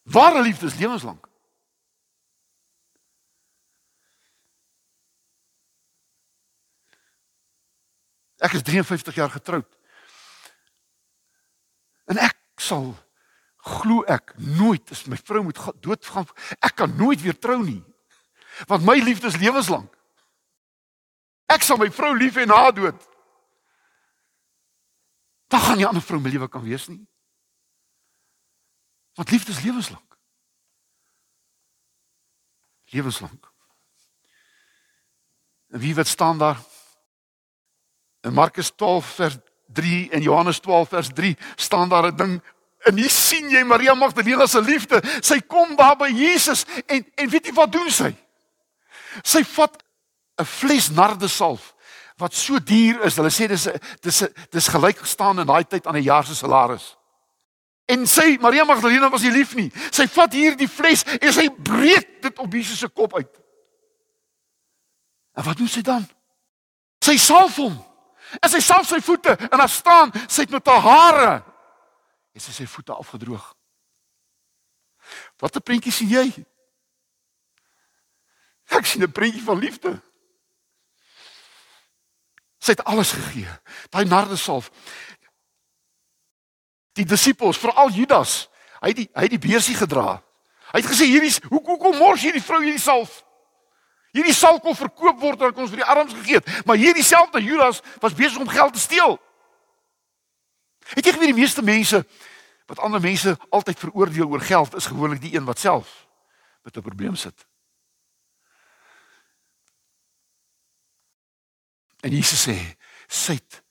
Ware 0.02 0.42
liefde 0.42 0.66
is 0.66 0.74
lewenslank. 0.74 1.28
Ek 8.46 8.54
is 8.54 8.62
53 8.62 9.14
jaar 9.18 9.32
getroud. 9.32 9.66
En 12.06 12.20
ek 12.22 12.38
sal 12.62 12.92
glo 13.66 14.04
ek 14.06 14.36
nooit 14.38 14.92
as 14.94 15.06
my 15.10 15.18
vrou 15.18 15.42
moet 15.48 15.58
doodgaan, 15.82 16.28
ek 16.62 16.76
kan 16.78 16.92
nooit 16.98 17.22
weer 17.24 17.38
trou 17.38 17.58
nie. 17.64 17.82
Want 18.70 18.86
my 18.86 18.94
liefde 19.02 19.26
is 19.32 19.40
lewenslank. 19.40 19.90
Ek 21.50 21.66
sal 21.66 21.80
my 21.80 21.90
vrou 21.90 22.12
lief 22.14 22.38
hê 22.38 22.46
na 22.46 22.70
dood. 22.74 22.98
Dan 25.50 25.60
gaan 25.60 25.76
nie 25.76 25.84
'n 25.84 25.88
ander 25.88 26.02
vrou 26.02 26.20
my 26.20 26.30
lewe 26.30 26.48
kan 26.48 26.62
wees 26.62 26.86
nie. 26.88 27.06
Want 29.14 29.30
liefde 29.30 29.50
is 29.52 29.62
lewenslank. 29.62 30.18
Lewenslank. 32.84 33.52
En 35.70 35.80
wie 35.80 35.94
wat 35.94 36.06
staan 36.06 36.38
daar? 36.38 36.58
In 38.26 38.32
Markus 38.32 38.72
12 38.74 39.06
vers 39.06 39.36
3 39.72 40.10
en 40.10 40.22
Johannes 40.22 40.58
12 40.58 40.88
vers 40.88 41.08
3 41.14 41.36
staan 41.54 41.88
daar 41.88 42.06
'n 42.06 42.16
ding 42.16 42.42
en 42.78 42.96
hier 42.96 43.10
sien 43.10 43.50
jy 43.50 43.62
Maria 43.62 43.94
Magdalena 43.94 44.46
se 44.46 44.62
liefde. 44.62 45.02
Sy 45.20 45.40
kom 45.40 45.76
daar 45.76 45.96
by 45.96 46.10
Jesus 46.10 46.64
en 46.86 47.06
en 47.14 47.28
weet 47.28 47.46
jy 47.46 47.52
wat 47.52 47.72
doen 47.72 47.90
sy? 47.90 48.14
Sy 49.22 49.44
vat 49.44 49.82
'n 50.40 50.44
fles 50.44 50.90
nardesalf 50.90 51.74
wat 52.16 52.34
so 52.34 52.58
duur 52.58 53.04
is. 53.04 53.16
Hulle 53.16 53.30
sê 53.30 53.46
dis 53.46 53.68
dis 54.00 54.22
dis 54.50 54.68
gelyk 54.68 54.98
gestaan 54.98 55.38
in 55.38 55.46
daai 55.46 55.64
tyd 55.64 55.86
aan 55.86 55.96
'n 55.96 56.02
jaar 56.02 56.24
se 56.24 56.34
salaris. 56.34 56.96
En 57.86 58.06
sy 58.06 58.36
Maria 58.40 58.64
Magdalena 58.64 59.10
was 59.10 59.22
nie 59.22 59.30
lief 59.30 59.54
nie. 59.54 59.72
Sy 59.90 60.08
vat 60.08 60.32
hier 60.32 60.56
die 60.56 60.68
fles 60.68 61.04
en 61.20 61.32
sy 61.32 61.48
breek 61.50 62.22
dit 62.22 62.38
op 62.38 62.52
Jesus 62.52 62.78
se 62.78 62.88
kop 62.88 63.14
uit. 63.14 63.40
En 65.34 65.44
wat 65.44 65.56
doen 65.56 65.68
sy 65.68 65.80
dan? 65.80 66.08
Sy 66.98 67.16
salf 67.16 67.56
hom. 67.56 67.95
En 68.40 68.50
sy 68.50 68.60
salf 68.60 68.88
sy 68.88 69.00
voete 69.00 69.36
en 69.36 69.58
daar 69.58 69.70
staan 69.72 70.12
sy 70.26 70.44
het 70.44 70.50
met 70.50 70.66
haar 70.66 70.82
hare 70.82 71.30
en 72.36 72.40
sy 72.40 72.52
sy 72.52 72.66
voete 72.68 72.92
afgedroog. 72.92 73.54
Wat 75.38 75.56
'n 75.56 75.62
prentjie 75.62 75.92
sien 75.92 76.08
jy? 76.08 76.46
Ek 78.68 78.86
sien 78.86 79.02
'n 79.02 79.12
prentjie 79.12 79.42
van 79.42 79.58
liefde. 79.58 80.02
Sy 82.58 82.70
het 82.70 82.84
alles 82.84 83.12
gegee. 83.12 83.48
Daai 83.90 84.04
nardesalf. 84.04 84.70
Die 86.92 87.04
disippels, 87.04 87.58
veral 87.58 87.90
Judas, 87.90 88.48
hy 88.80 88.88
het 88.88 88.96
die 88.96 89.10
hy 89.14 89.22
het 89.22 89.30
die 89.30 89.48
beursie 89.48 89.74
gedra. 89.74 90.22
Hy 90.72 90.80
het 90.80 90.90
gesê 90.90 91.04
hierdie 91.04 91.48
hoe 91.48 91.62
hoe 91.62 91.78
kom 91.78 91.96
mors 91.96 92.20
hierdie 92.20 92.42
vrou 92.42 92.62
hierdie 92.62 92.82
salf? 92.82 93.25
Hierdie 94.16 94.34
salf 94.34 94.62
kon 94.64 94.76
verkoop 94.76 95.18
word 95.20 95.42
en 95.44 95.58
ons 95.60 95.72
vir 95.72 95.82
die 95.82 95.88
armes 95.92 96.14
gegee 96.16 96.40
het, 96.40 96.48
maar 96.64 96.78
hierdie 96.80 97.04
selfde 97.04 97.42
Judas 97.44 97.82
was 98.00 98.16
besig 98.16 98.40
om 98.40 98.48
geld 98.48 98.72
te 98.72 98.80
steel. 98.80 99.18
Het 100.94 101.04
jy 101.04 101.12
geweet 101.12 101.34
die 101.34 101.40
meeste 101.42 101.64
mense 101.66 102.00
wat 102.66 102.80
ander 102.82 103.02
mense 103.02 103.36
altyd 103.54 103.82
veroordeel 103.82 104.30
oor 104.32 104.40
geld 104.40 104.74
is 104.78 104.88
gewoonlik 104.88 105.20
die 105.20 105.34
een 105.36 105.44
wat 105.44 105.60
self 105.60 106.06
met 106.64 106.76
'n 106.76 106.82
probleem 106.82 107.16
sit. 107.16 107.46
En 112.00 112.10
Jesus 112.10 112.48
sê, 112.48 112.56
sy 113.08 113.32
het 113.32 113.62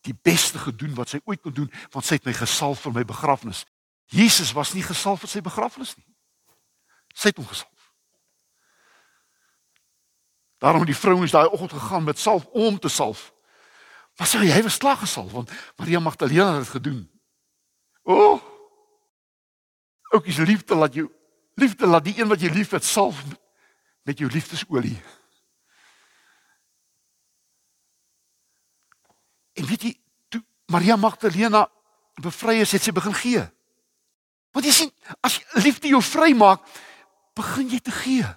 die 0.00 0.14
beste 0.22 0.58
gedoen 0.58 0.94
wat 0.94 1.08
sy 1.08 1.20
ooit 1.24 1.40
kon 1.40 1.52
doen, 1.52 1.72
want 1.90 2.04
sy 2.04 2.14
het 2.14 2.24
my 2.24 2.32
gesalf 2.32 2.80
vir 2.80 2.92
my 2.92 3.04
begrafnis. 3.04 3.64
Jesus 4.04 4.52
was 4.52 4.72
nie 4.72 4.82
gesalf 4.82 5.20
vir 5.20 5.28
sy 5.28 5.40
begrafnis 5.40 5.96
nie. 5.96 6.06
Sy 7.14 7.28
het 7.28 7.36
hom 7.36 7.46
gesalf. 7.46 7.69
Daarom 10.60 10.80
het 10.84 10.90
die 10.92 10.96
vrouens 10.96 11.30
daai 11.30 11.48
oggend 11.48 11.72
gegaan 11.72 12.04
met 12.04 12.18
salf 12.18 12.44
om 12.46 12.78
te 12.78 12.88
salf. 12.88 13.32
Maar 14.16 14.28
sê 14.28 14.38
hy 14.44 14.62
was 14.62 14.76
klaar 14.76 14.98
gesalf 15.00 15.32
want 15.32 15.50
Maria 15.80 16.00
Magdalena 16.00 16.52
het 16.52 16.66
dit 16.66 16.74
gedoen. 16.76 17.00
O! 18.02 18.14
Oh, 18.14 18.42
ook 20.10 20.26
is 20.26 20.36
liefde 20.36 20.74
laat 20.74 20.94
jou 20.94 21.08
liefde 21.54 21.86
laat 21.86 22.04
die 22.04 22.18
een 22.20 22.28
wat 22.28 22.40
jy 22.40 22.50
liefhet 22.52 22.84
salf 22.84 23.22
met 24.02 24.18
jou 24.18 24.28
liefdesolie. 24.30 24.98
En 29.56 29.66
weet 29.66 29.82
jy, 29.82 29.94
toe 30.28 30.42
Maria 30.72 30.96
Magdalena 30.96 31.68
bevry 32.20 32.60
is, 32.60 32.72
het 32.72 32.84
sy 32.84 32.92
begin 32.92 33.16
gee. 33.16 33.42
Want 34.52 34.66
jy 34.66 34.72
sien, 34.76 34.92
as 35.24 35.40
liefde 35.64 35.88
jou 35.88 36.02
vry 36.04 36.32
maak, 36.36 36.64
begin 37.38 37.68
jy 37.72 37.80
te 37.84 37.94
gee. 37.94 38.28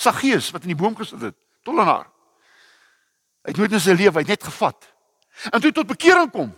Saggeus 0.00 0.50
wat 0.54 0.64
in 0.64 0.72
die 0.72 0.78
boom 0.78 0.96
gesit 0.96 1.20
het, 1.20 1.36
tollenaar. 1.66 2.08
Hy 3.44 3.52
het 3.52 3.60
nooit 3.60 3.76
in 3.76 3.82
sy 3.82 3.96
lewe 3.96 4.24
net 4.24 4.48
gevat. 4.48 4.88
En 5.52 5.60
toe 5.60 5.72
tot 5.76 5.88
bekering 5.88 6.32
kom. 6.32 6.50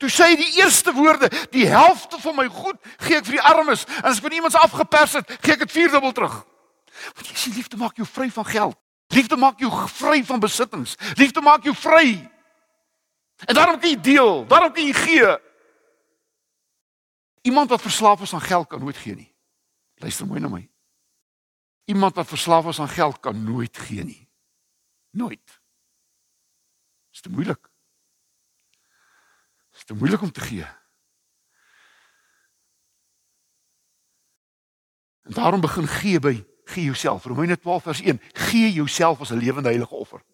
Toe 0.00 0.10
sê 0.10 0.32
hy 0.32 0.36
die 0.40 0.60
eerste 0.62 0.94
woorde, 0.96 1.28
die 1.52 1.66
helfte 1.70 2.18
van 2.22 2.38
my 2.38 2.46
goed 2.50 2.78
gee 3.04 3.18
ek 3.18 3.26
vir 3.28 3.38
die 3.38 3.46
armes 3.46 3.84
en 4.00 4.10
as 4.10 4.18
ek 4.18 4.26
van 4.26 4.36
iemand 4.38 4.54
se 4.54 4.62
afgeperst 4.62 5.20
het, 5.20 5.34
gee 5.44 5.54
ek 5.54 5.66
dit 5.66 5.74
vierdubbel 5.74 6.14
terug. 6.16 6.38
Want 7.14 7.28
jy 7.28 7.36
sien 7.38 7.56
liefde 7.58 7.78
maak 7.78 7.98
jou 8.00 8.06
vry 8.08 8.30
van 8.32 8.46
geld. 8.48 8.78
Liefde 9.14 9.36
maak 9.36 9.60
jou 9.60 9.70
vry 10.00 10.22
van 10.26 10.40
besittings. 10.40 10.96
Liefde 11.20 11.42
maak 11.44 11.66
jou 11.66 11.74
vry 11.76 12.24
En 13.36 13.54
daarom 13.54 13.78
kan 13.80 13.90
jy 13.90 14.00
deel, 14.00 14.46
daarom 14.46 14.72
kan 14.72 14.86
jy 14.86 14.92
gee. 14.92 15.38
Iemand 17.42 17.68
wat 17.68 17.80
verslaaf 17.80 18.20
is 18.20 18.34
aan 18.34 18.40
geld 18.40 18.66
kan 18.66 18.80
nooit 18.80 18.96
gee 18.96 19.14
nie. 19.14 19.34
Luister 19.94 20.26
mooi 20.26 20.40
na 20.40 20.48
my. 20.48 20.68
Iemand 21.84 22.14
wat 22.14 22.28
verslaaf 22.28 22.66
is 22.66 22.80
aan 22.80 22.88
geld 22.88 23.20
kan 23.20 23.44
nooit 23.44 23.78
gee 23.78 24.04
nie. 24.04 24.28
Nooit. 25.10 25.46
Dit 25.46 27.12
is 27.12 27.20
te 27.20 27.30
moeilik. 27.30 27.70
Dit 29.70 29.78
is 29.80 29.84
te 29.84 29.94
moeilik 29.94 30.20
om 30.20 30.32
te 30.32 30.40
gee. 30.40 30.66
En 35.22 35.32
daarom 35.32 35.60
begin 35.60 35.86
gee 35.86 36.20
by 36.20 36.44
gee 36.64 36.84
jouself. 36.84 37.24
Romeine 37.24 37.58
12 37.58 37.82
vers 37.82 38.00
1. 38.00 38.20
Gee 38.32 38.72
jouself 38.72 39.20
as 39.20 39.30
'n 39.30 39.36
lewende 39.36 39.68
heilige 39.68 39.94
offer. 39.94 40.24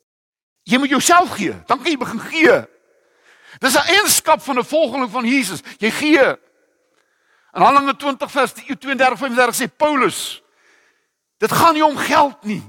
Jy 0.62 0.78
moet 0.78 0.88
jouself 0.88 1.30
gee, 1.30 1.64
dan 1.66 1.82
kan 1.82 1.90
jy 1.90 1.96
begin 1.96 2.20
gee. 2.20 2.66
Dis 3.58 3.74
'n 3.74 3.86
eienskap 3.86 4.40
van 4.40 4.58
'n 4.58 4.64
volgeling 4.64 5.10
van 5.10 5.24
Jesus. 5.24 5.60
Jy 5.78 5.90
gee. 5.90 6.26
In 7.52 7.62
Handelinge 7.62 7.96
20 7.96 8.30
vers 8.30 8.52
32 8.52 9.18
35 9.18 9.54
sê 9.54 9.76
Paulus: 9.76 10.42
Dit 11.40 11.52
gaan 11.52 11.74
nie 11.74 11.84
om 11.84 11.96
geld 11.96 12.42
nie. 12.44 12.60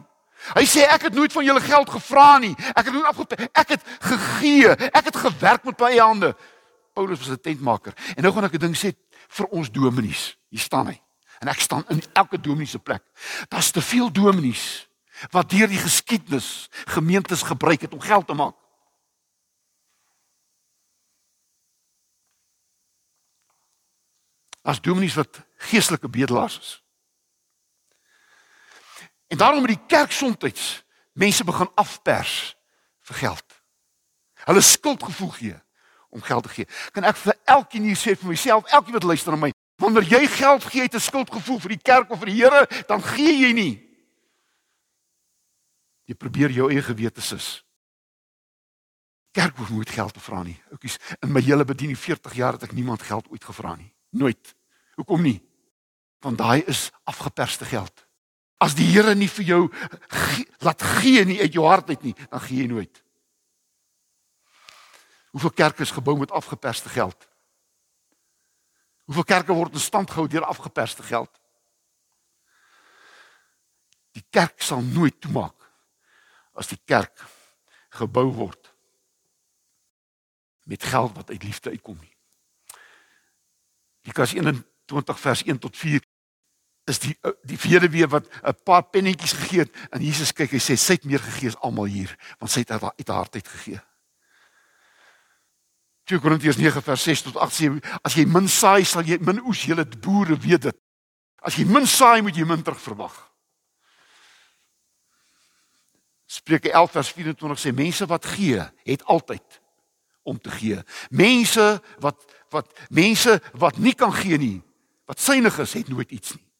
Hy 0.56 0.64
sê 0.66 0.86
ek 0.88 1.10
het 1.10 1.14
nooit 1.14 1.34
van 1.34 1.46
julle 1.46 1.62
geld 1.62 1.90
gevra 1.92 2.38
nie. 2.42 2.54
Ek 2.72 2.88
het 2.88 2.94
nooit 2.96 3.10
afgepe 3.10 3.50
ek 3.52 3.76
het 3.76 3.84
gegee. 4.00 4.72
Ek 4.90 5.12
het 5.12 5.18
gewerk 5.20 5.68
met 5.68 5.80
my 5.80 5.92
eie 5.92 6.02
hande. 6.02 6.32
Paulus 6.96 7.20
was 7.20 7.30
'n 7.36 7.42
tentmaker. 7.42 7.94
En 8.16 8.24
nou 8.24 8.34
gaan 8.34 8.48
ek 8.48 8.54
'n 8.54 8.64
ding 8.72 8.76
sê 8.76 8.96
vir 9.28 9.46
ons 9.46 9.72
dominees. 9.72 10.38
Hier 10.50 10.60
staan 10.60 10.88
hy. 10.88 11.02
En 11.40 11.48
ek 11.48 11.60
staan 11.60 11.84
in 11.90 12.04
elke 12.14 12.40
dominee 12.40 12.68
se 12.68 12.80
plek. 12.80 13.04
Daar's 13.50 13.72
te 13.72 13.82
veel 13.82 14.12
dominees 14.12 14.88
wat 15.32 15.50
deur 15.50 15.68
die 15.68 15.78
geskiedenis 15.78 16.70
gemeentes 16.86 17.42
gebruik 17.42 17.82
het 17.82 17.94
om 17.94 18.02
geld 18.02 18.28
te 18.28 18.34
maak. 18.34 18.56
As 24.62 24.82
dominees 24.82 25.14
wat 25.14 25.42
geestelike 25.58 26.10
bedelaars 26.10 26.60
is. 26.60 26.82
En 29.32 29.38
daarom 29.38 29.64
het 29.64 29.78
die 29.78 29.86
kerk 29.88 30.12
soms 30.12 30.84
mense 31.14 31.44
begin 31.44 31.70
afpers 31.76 32.58
vir 33.00 33.16
geld. 33.16 33.62
Hulle 34.44 34.62
skuldgevoel 34.62 35.30
gee 35.30 35.60
om 36.10 36.22
geld 36.22 36.44
te 36.44 36.50
gee. 36.50 36.68
Kan 36.92 37.08
ek 37.08 37.16
vir 37.16 37.38
elkeen 37.48 37.86
hier 37.88 37.96
sê 37.96 38.18
vir 38.20 38.28
myself, 38.28 38.68
elkeen 38.68 38.98
wat 38.98 39.08
luister 39.08 39.32
na 39.32 39.40
my, 39.40 39.52
wanneer 39.80 40.04
jy 40.04 40.26
geld 40.28 40.66
gee 40.68 40.84
uit 40.84 40.96
'n 40.96 41.00
skuldgevoel 41.00 41.60
vir 41.60 41.70
die 41.78 41.84
kerk 41.84 42.12
of 42.12 42.20
vir 42.20 42.28
die 42.28 42.42
Here, 42.44 42.68
dan 42.88 43.02
gee 43.02 43.38
jy 43.48 43.52
nie. 43.54 43.74
Jy 46.04 46.16
probeer 46.16 46.52
jou 46.52 46.70
eie 46.70 46.82
gewete 46.82 47.22
sis. 47.22 47.64
Kerk 49.32 49.56
hoef 49.58 49.70
nooit 49.70 49.90
geld 49.90 50.14
te 50.14 50.20
vra 50.20 50.44
nie. 50.44 50.60
Oukies, 50.72 50.98
in 51.22 51.32
my 51.32 51.42
hele 51.42 51.64
bediening 51.64 51.98
40 51.98 52.34
jaar 52.34 52.54
het 52.54 52.64
ek 52.64 52.74
niemand 52.76 53.02
geld 53.02 53.32
ooit 53.32 53.44
gevra 53.44 53.76
nie. 53.76 53.94
Nooit. 54.10 54.56
Hoekom 54.96 55.22
nie? 55.22 55.42
Want 56.20 56.38
daai 56.38 56.64
is 56.68 56.92
afgeperste 57.04 57.66
geld. 57.66 58.08
As 58.62 58.76
die 58.78 58.86
Here 58.92 59.16
nie 59.18 59.30
vir 59.32 59.48
jou 59.48 59.62
ge 59.74 60.46
laat 60.62 60.84
gee 61.02 61.24
nie 61.26 61.40
uit 61.42 61.56
jou 61.56 61.66
hart 61.66 61.90
uit 61.90 62.04
nie, 62.06 62.14
dan 62.30 62.44
gee 62.46 62.62
jy 62.62 62.70
nooit. 62.70 63.02
Hoeveel 65.34 65.54
kerke 65.58 65.82
is 65.82 65.94
gebou 65.96 66.18
met 66.20 66.32
afgeperste 66.32 66.92
geld? 66.94 67.28
Hoeveel 69.10 69.26
kerke 69.26 69.56
word 69.56 69.74
in 69.74 69.82
stand 69.82 70.12
gehou 70.12 70.28
deur 70.30 70.46
afgeperste 70.46 71.04
geld? 71.04 71.32
Die 74.14 74.24
kerk 74.30 74.62
sal 74.62 74.84
nooit 74.84 75.18
toemaak 75.24 75.58
as 76.54 76.70
die 76.70 76.80
kerk 76.86 77.24
gebou 77.96 78.28
word 78.36 78.70
met 80.70 80.84
geld 80.84 81.16
wat 81.16 81.30
uit 81.30 81.44
liefde 81.44 81.70
uitkom 81.74 81.98
nie. 82.00 82.14
Lukas 84.08 84.34
21 84.34 85.20
vers 85.20 85.44
1 85.44 85.60
tot 85.60 85.78
4 85.78 86.06
is 86.92 87.00
die 87.00 87.16
die 87.48 87.60
weduwee 87.62 88.08
wat 88.12 88.28
'n 88.44 88.58
paar 88.68 88.84
pennetjies 88.84 89.34
gegee 89.34 89.64
het 89.64 89.72
en 89.92 90.04
Jesus 90.04 90.34
kyk 90.34 90.52
hy 90.52 90.60
sê 90.60 90.76
sy 90.76 90.94
het 91.00 91.06
meer 91.08 91.24
gegee 91.24 91.50
as 91.50 91.62
almal 91.64 91.88
hier 91.88 92.12
want 92.40 92.52
sy 92.52 92.60
het 92.60 92.72
uit 92.72 93.08
haar 93.08 93.18
hart 93.18 93.36
uit 93.36 93.48
gegee. 93.48 93.82
2 96.04 96.20
Korintiërs 96.20 96.58
9 96.58 96.82
vers 96.82 97.04
6 97.04 97.22
tot 97.22 97.38
8 97.38 97.54
sê 97.54 97.70
as 98.04 98.16
jy 98.16 98.26
min 98.26 98.48
saai 98.48 98.84
sal 98.86 99.04
jy 99.04 99.18
min 99.22 99.42
oes 99.46 99.64
julle 99.64 99.86
boere 99.86 100.36
weet 100.36 100.62
dit. 100.62 100.78
As 101.42 101.56
jy 101.56 101.66
min 101.66 101.88
saai 101.88 102.22
moet 102.22 102.36
jy 102.36 102.46
min 102.46 102.64
terug 102.64 102.82
verwag. 102.82 103.16
Spreuke 106.26 106.72
11 106.72 106.92
vers 106.92 107.12
24 107.12 107.60
sê 107.60 107.72
mense 107.72 108.06
wat 108.06 108.26
gee 108.26 108.60
het 108.84 109.04
altyd 109.04 109.62
om 110.24 110.40
te 110.40 110.52
gee. 110.52 110.84
Mense 111.10 111.82
wat 112.00 112.20
wat 112.52 112.68
mense 112.90 113.40
wat 113.54 113.78
nie 113.78 113.94
kan 113.96 114.14
gee 114.14 114.38
nie, 114.38 114.62
wat 115.08 115.20
synig 115.20 115.60
is, 115.60 115.74
het 115.74 115.88
nooit 115.88 116.12
iets 116.12 116.36
nie. 116.36 116.51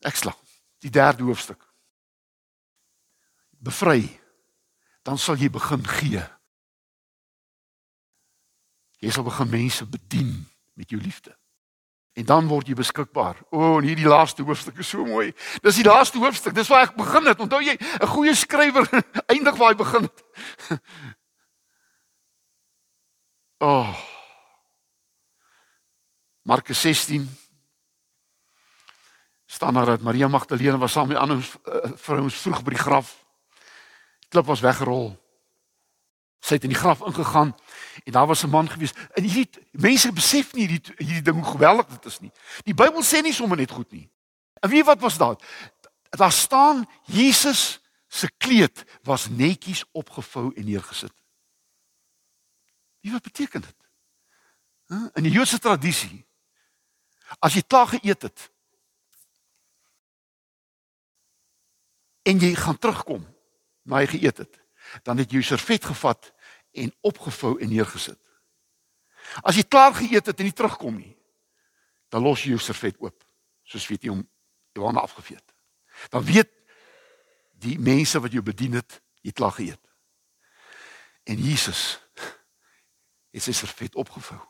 Ek 0.00 0.16
slag 0.16 0.38
die 0.80 0.90
derde 0.90 1.22
hoofstuk. 1.22 1.60
Bevry. 3.60 4.08
Dan 5.04 5.18
sal 5.18 5.36
jy 5.40 5.50
begin 5.52 5.84
gee. 5.84 6.22
Jy 9.00 9.12
sal 9.12 9.24
begin 9.24 9.48
mense 9.48 9.86
bedien 9.88 10.32
met 10.76 10.92
jou 10.92 11.00
liefde. 11.00 11.32
En 12.12 12.26
dan 12.26 12.48
word 12.50 12.68
jy 12.68 12.74
beskikbaar. 12.76 13.38
O, 13.48 13.60
oh, 13.60 13.76
en 13.78 13.86
hierdie 13.86 14.08
laaste 14.08 14.44
hoofstuk 14.44 14.80
is 14.82 14.88
so 14.92 15.04
mooi. 15.06 15.30
Dis 15.64 15.78
die 15.80 15.86
laaste 15.86 16.20
hoofstuk. 16.20 16.56
Dis 16.56 16.68
waar 16.68 16.88
ek 16.88 16.96
begin 16.98 17.28
het. 17.30 17.40
Onthou 17.40 17.62
jy, 17.64 17.76
'n 17.76 18.12
goeie 18.12 18.34
skrywer 18.34 18.88
eindig 19.32 19.56
waar 19.56 19.72
hy 19.72 19.78
begin 19.84 20.08
het. 20.08 20.24
Oh. 23.60 23.92
Markus 26.48 26.80
16 26.80 27.28
staan 29.60 29.74
daar 29.74 29.86
dat 29.86 30.00
Maria 30.00 30.28
Magdalene 30.28 30.78
was 30.78 30.92
saam 30.92 31.08
met 31.08 31.16
ander 31.16 31.36
uh, 31.36 31.90
vrouens 31.94 32.34
vroeg 32.34 32.62
by 32.62 32.70
die 32.70 32.80
graf. 32.80 33.08
Die 34.18 34.28
klip 34.32 34.46
was 34.48 34.60
weggerol. 34.64 35.10
Sy 36.40 36.56
het 36.56 36.64
in 36.64 36.72
die 36.72 36.78
graf 36.78 37.02
ingegaan 37.04 37.50
en 38.04 38.12
daar 38.12 38.26
was 38.26 38.42
'n 38.42 38.48
man 38.48 38.70
gewees. 38.70 38.94
En 39.12 39.22
hierdie 39.22 39.66
mense 39.70 40.12
besef 40.12 40.54
nie 40.54 40.64
hierdie 40.66 40.94
hierdie 40.96 41.22
ding 41.22 41.36
hoe 41.36 41.52
geweldig 41.52 41.86
dit 41.86 42.04
is 42.04 42.18
nie. 42.20 42.32
Die 42.64 42.74
Bybel 42.74 43.04
sê 43.04 43.20
nie 43.20 43.32
sommer 43.32 43.56
net 43.56 43.70
goed 43.70 43.92
nie. 43.92 44.08
En 44.64 44.70
wie 44.70 44.84
wat 44.84 45.00
was 45.00 45.18
daar? 45.18 45.36
Daar 46.08 46.32
staan 46.32 46.88
Jesus 47.04 47.80
se 48.08 48.30
kleed 48.36 48.84
was 49.02 49.28
netjies 49.28 49.84
opgevou 49.92 50.52
en 50.54 50.64
neergesit. 50.64 51.12
Wie 53.00 53.12
wat 53.12 53.22
beteken 53.22 53.60
dit? 53.60 53.76
In 55.14 55.22
die 55.22 55.32
Joodse 55.32 55.58
tradisie 55.58 56.26
as 57.38 57.54
jy 57.54 57.62
klaar 57.62 57.86
geëet 57.86 58.22
het 58.22 58.50
en 62.22 62.40
jy 62.40 62.54
gaan 62.54 62.78
terugkom 62.78 63.24
na 63.82 64.02
jy 64.04 64.12
geëet 64.16 64.42
het, 64.44 64.58
dan 65.06 65.20
het 65.20 65.30
jy 65.30 65.40
jou 65.40 65.48
servet 65.52 65.84
gevat 65.84 66.32
en 66.72 66.92
opgevou 67.06 67.56
en 67.60 67.70
neergesit. 67.70 68.20
As 69.46 69.56
jy 69.58 69.64
klaar 69.68 69.94
geëet 69.94 70.26
het 70.26 70.38
en 70.38 70.48
nie 70.48 70.56
terugkom 70.56 70.98
nie, 70.98 71.14
dan 72.10 72.24
los 72.24 72.42
jy 72.42 72.54
jou 72.54 72.62
servet 72.62 72.98
oop, 73.02 73.16
soos 73.64 73.86
weet 73.88 74.06
jy 74.06 74.14
om 74.14 74.22
jou 74.74 74.86
hande 74.86 75.02
afgevee 75.02 75.38
het. 75.38 75.54
Dan 76.10 76.24
weet 76.26 76.50
die 77.60 77.78
mense 77.78 78.20
wat 78.20 78.32
jou 78.32 78.42
bedien 78.44 78.78
het, 78.78 79.00
jy 79.22 79.32
klaar 79.36 79.54
geëet. 79.54 79.82
En 81.28 81.38
Jesus 81.38 82.00
het 83.30 83.44
sy 83.44 83.54
servet 83.54 83.94
opgevou. 84.00 84.40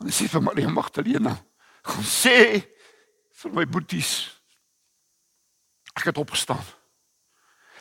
En 0.00 0.08
hy 0.08 0.14
sê 0.14 0.28
vir 0.30 0.44
Maria 0.44 0.70
Magdalena, 0.72 1.34
gaan 1.86 2.08
sê 2.08 2.38
vir 3.36 3.52
my 3.52 3.66
boeties 3.68 4.35
ek 5.96 6.10
het 6.10 6.18
opgestaan. 6.20 6.62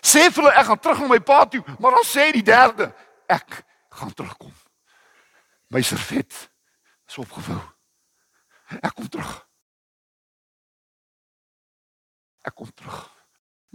Sê 0.05 0.27
vir 0.29 0.43
hulle 0.43 0.53
ek 0.55 0.69
gaan 0.69 0.79
terug 0.79 1.01
na 1.03 1.07
my 1.11 1.21
pa 1.23 1.43
toe, 1.49 1.63
maar 1.79 1.97
dan 1.97 2.07
sê 2.07 2.29
die 2.35 2.45
derde, 2.45 2.91
ek 3.27 3.61
gaan 3.97 4.13
terugkom. 4.13 4.53
My 5.73 5.81
servet 5.81 6.35
is 7.09 7.17
opgevou. 7.21 7.59
Ek 8.81 8.93
kom 8.95 9.09
terug. 9.09 9.33
Ek 12.45 12.53
kom 12.53 12.69
terug. 12.73 12.99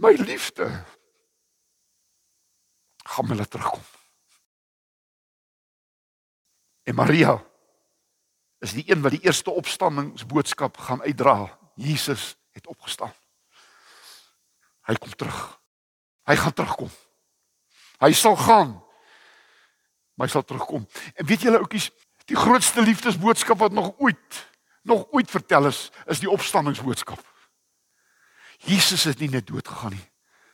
My 0.01 0.13
liefde 0.17 0.67
gaan 3.11 3.35
laat 3.35 3.51
terugkom. 3.51 3.83
En 6.83 6.95
Maria 6.95 7.35
is 8.59 8.73
die 8.73 8.85
een 8.87 9.01
wat 9.01 9.11
die 9.11 9.23
eerste 9.25 9.51
opstandingsboodskap 9.51 10.77
gaan 10.77 11.01
uitdra. 11.01 11.57
Jesus 11.75 12.35
het 12.51 12.67
opgestaan. 12.67 13.13
Hy 14.89 14.95
kom 14.95 15.15
terug. 15.15 15.41
Hy 16.29 16.35
gaan 16.35 16.53
terugkom. 16.53 16.89
Hy 18.01 18.11
sal 18.17 18.35
gaan. 18.35 18.77
Maar 20.15 20.27
hy 20.27 20.33
sal 20.33 20.45
terugkom. 20.45 20.87
En 21.15 21.25
weet 21.25 21.45
julle 21.45 21.61
oudjies, 21.61 21.89
die 22.29 22.37
grootste 22.37 22.81
liefdesboodskap 22.81 23.59
wat 23.61 23.75
nog 23.75 23.93
ooit 23.97 24.47
nog 24.81 25.07
ooit 25.11 25.29
vertel 25.29 25.67
is, 25.67 25.91
is 26.05 26.19
die 26.19 26.29
opstandingsboodskap. 26.29 27.21
Jesus 28.57 29.03
het 29.03 29.19
nie 29.19 29.29
net 29.29 29.47
dood 29.47 29.67
gegaan 29.67 29.93
nie. 29.93 30.07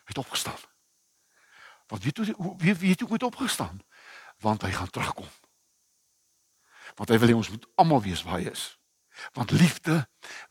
Hy 0.08 0.12
het 0.12 0.20
opgestaan. 0.20 0.60
Want 1.88 2.04
weet 2.04 2.18
jy 2.18 2.34
hoe 2.36 2.56
weet 2.58 3.00
jy 3.00 3.06
hoe 3.06 3.14
het 3.14 3.24
opgestaan? 3.24 3.80
Want 4.44 4.62
hy 4.62 4.72
gaan 4.72 4.90
terugkom. 4.90 5.28
Want 6.96 7.10
hy 7.10 7.18
wil 7.20 7.32
hê 7.32 7.36
ons 7.36 7.50
moet 7.50 7.68
almal 7.76 8.04
weet 8.04 8.24
waar 8.28 8.42
hy 8.42 8.52
is. 8.52 8.70
Want 9.34 9.52
liefde 9.52 10.02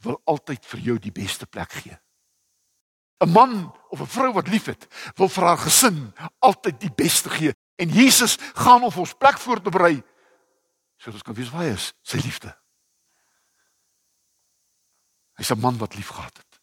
wil 0.04 0.20
altyd 0.24 0.66
vir 0.66 0.84
jou 0.88 0.98
die 0.98 1.12
beste 1.12 1.46
plek 1.46 1.72
gee. 1.72 1.98
'n 3.18 3.30
man 3.32 3.74
of 3.88 4.00
'n 4.00 4.06
vrou 4.06 4.32
wat 4.32 4.48
liefhet, 4.48 4.86
wil 5.14 5.28
vir 5.28 5.44
haar 5.44 5.58
gesin 5.58 6.12
altyd 6.38 6.80
die 6.80 6.92
beste 6.94 7.30
gee. 7.30 7.54
En 7.76 7.88
Jesus 7.88 8.36
gaan 8.54 8.82
om 8.82 8.92
ons 8.96 9.14
plek 9.14 9.38
voor 9.38 9.62
te 9.62 9.70
berei 9.70 10.02
sodat 10.96 11.14
ons 11.14 11.22
kan 11.22 11.34
weet 11.34 11.50
waar 11.50 11.66
hy 11.66 11.72
is, 11.76 11.92
sy 12.02 12.16
liefde. 12.24 12.50
Hy's 15.36 15.50
'n 15.52 15.60
man 15.60 15.78
wat 15.78 15.94
liefgehad 15.94 16.36
het. 16.36 16.60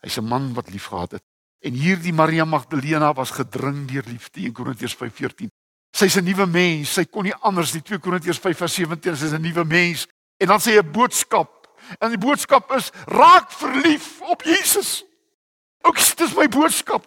Hy's 0.00 0.16
'n 0.16 0.24
man 0.24 0.54
wat 0.54 0.70
liefgehad 0.70 1.10
het. 1.10 1.22
En 1.60 1.72
hierdie 1.72 2.12
Maria 2.12 2.44
Magdalena 2.44 3.12
was 3.12 3.30
gedring 3.30 3.88
deur 3.88 4.04
liefde 4.06 4.40
in 4.40 4.52
Korintiërs 4.52 4.94
5:14. 4.94 5.50
Sy's 5.92 6.16
'n 6.16 6.24
nuwe 6.24 6.46
mens. 6.46 6.92
Sy 6.92 7.04
kon 7.04 7.22
nie 7.22 7.34
anders 7.34 7.72
nie. 7.72 7.82
2 7.82 7.98
Korintiërs 7.98 8.38
5:17 8.38 9.16
sy's 9.16 9.32
'n 9.32 9.40
nuwe 9.40 9.64
mens. 9.64 10.06
En 10.36 10.46
dan 10.46 10.60
sê 10.60 10.72
hy 10.72 10.78
'n 10.78 10.92
boodskap. 10.92 11.68
En 11.98 12.08
die 12.08 12.18
boodskap 12.18 12.72
is: 12.72 12.90
raak 13.04 13.50
verlief 13.50 14.20
op 14.20 14.42
Jesus. 14.42 15.04
Ook 15.80 15.96
dis 16.16 16.34
my 16.36 16.48
boodskap. 16.48 17.06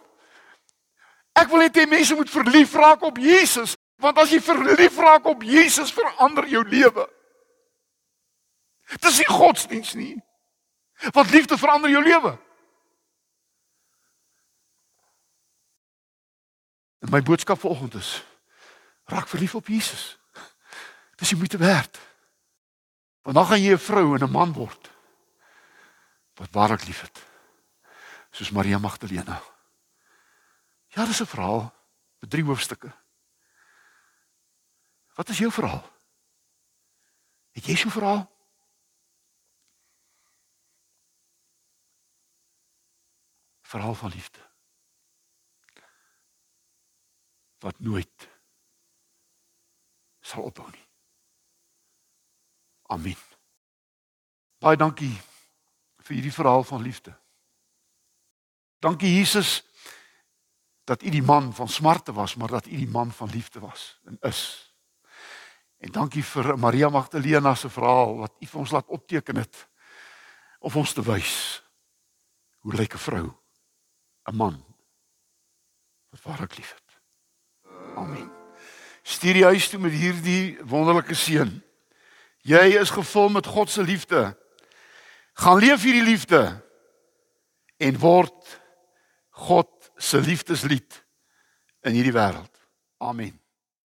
Ek 1.34 1.50
wil 1.50 1.64
net 1.64 1.76
hê 1.76 1.86
mense 1.90 2.14
moet 2.14 2.30
verlief 2.30 2.74
raak 2.78 3.02
op 3.02 3.18
Jesus, 3.18 3.74
want 4.02 4.18
as 4.18 4.30
jy 4.30 4.40
verlief 4.42 4.98
raak 4.98 5.26
op 5.26 5.42
Jesus, 5.42 5.92
verander 5.94 6.46
jou 6.50 6.62
lewe. 6.68 7.06
Dit 8.94 9.04
is 9.10 9.18
nie 9.22 9.30
godsdiens 9.30 9.94
nie. 9.98 10.14
Want 11.10 11.30
liefde 11.30 11.58
verander 11.58 11.90
jou 11.90 12.02
lewe. 12.04 12.36
En 17.04 17.10
my 17.10 17.20
boodskap 17.22 17.60
vanoggend 17.60 17.94
is: 17.94 18.24
raak 19.10 19.28
verlief 19.28 19.54
op 19.54 19.66
Jesus. 19.68 20.14
Dis 21.18 21.34
jy 21.34 21.38
moet 21.38 21.52
werd. 21.60 21.98
Want 23.22 23.36
dan 23.36 23.46
gaan 23.46 23.62
jy 23.62 23.72
'n 23.74 23.78
vrou 23.78 24.14
en 24.14 24.24
'n 24.24 24.30
man 24.30 24.52
word 24.52 24.90
wat 26.34 26.50
waarlik 26.50 26.84
liefhet. 26.84 27.33
Soos 28.34 28.50
Maria 28.50 28.78
Magdalena. 28.82 29.38
Ja, 30.94 31.04
dis 31.06 31.20
'n 31.20 31.26
verhaal 31.26 31.74
met 32.18 32.30
drie 32.30 32.44
hoofstukke. 32.44 32.90
Wat 35.14 35.28
is 35.28 35.38
jou 35.38 35.52
verhaal? 35.52 35.90
Het 37.50 37.64
jy 37.64 37.76
so 37.76 37.86
'n 37.86 37.90
verhaal? 37.90 38.32
Verhaal 43.60 43.94
van 43.94 44.10
liefde. 44.10 44.40
Wat 47.58 47.78
nooit 47.78 48.28
sal 50.20 50.42
ophou 50.42 50.70
nie. 50.70 50.88
Amen. 52.82 53.16
Baie 54.58 54.76
dankie 54.76 55.20
vir 55.96 56.14
hierdie 56.16 56.32
verhaal 56.32 56.64
van 56.64 56.82
liefde. 56.82 57.23
Dankie 58.84 59.14
Jesus 59.16 59.64
dat 60.84 61.02
U 61.02 61.08
die 61.08 61.22
man 61.24 61.54
van 61.54 61.68
smarte 61.68 62.12
was, 62.12 62.34
maar 62.34 62.48
dat 62.48 62.66
U 62.66 62.76
die 62.76 62.88
man 62.88 63.12
van 63.12 63.30
liefde 63.32 63.60
was 63.60 64.00
en 64.04 64.18
is. 64.20 64.40
En 65.80 65.92
dankie 65.92 66.24
vir 66.24 66.58
Maria 66.58 66.88
Magdalena 66.88 67.54
se 67.54 67.70
verhaal 67.72 68.16
wat 68.16 68.34
U 68.40 68.46
vir 68.46 68.60
ons 68.60 68.70
laat 68.70 68.86
opteken 68.92 69.40
het 69.40 69.68
of 70.60 70.76
ons 70.76 70.92
te 70.92 71.02
wys 71.02 71.62
hoe 72.60 72.74
lyk 72.76 72.94
'n 72.94 73.04
vrou, 73.06 73.32
'n 74.28 74.36
man 74.36 74.64
wat 76.10 76.22
waarlik 76.22 76.56
liefhet. 76.56 76.88
Amen. 77.96 78.30
Stuur 79.02 79.32
die 79.32 79.44
huis 79.44 79.68
toe 79.68 79.80
met 79.80 79.92
hierdie 79.92 80.58
wonderlike 80.64 81.14
seën. 81.14 81.62
Jy 82.40 82.76
is 82.80 82.90
gevul 82.90 83.28
met 83.28 83.46
God 83.46 83.70
se 83.70 83.82
liefde. 83.82 84.36
Gaan 85.32 85.58
leef 85.58 85.82
hierdie 85.82 86.04
liefde 86.04 86.64
en 87.76 87.98
word 87.98 88.63
God 89.34 89.68
se 89.96 90.20
liefdeslied 90.20 91.04
in 91.82 91.92
hierdie 91.92 92.14
wêreld. 92.14 92.54
Amen. 93.02 93.43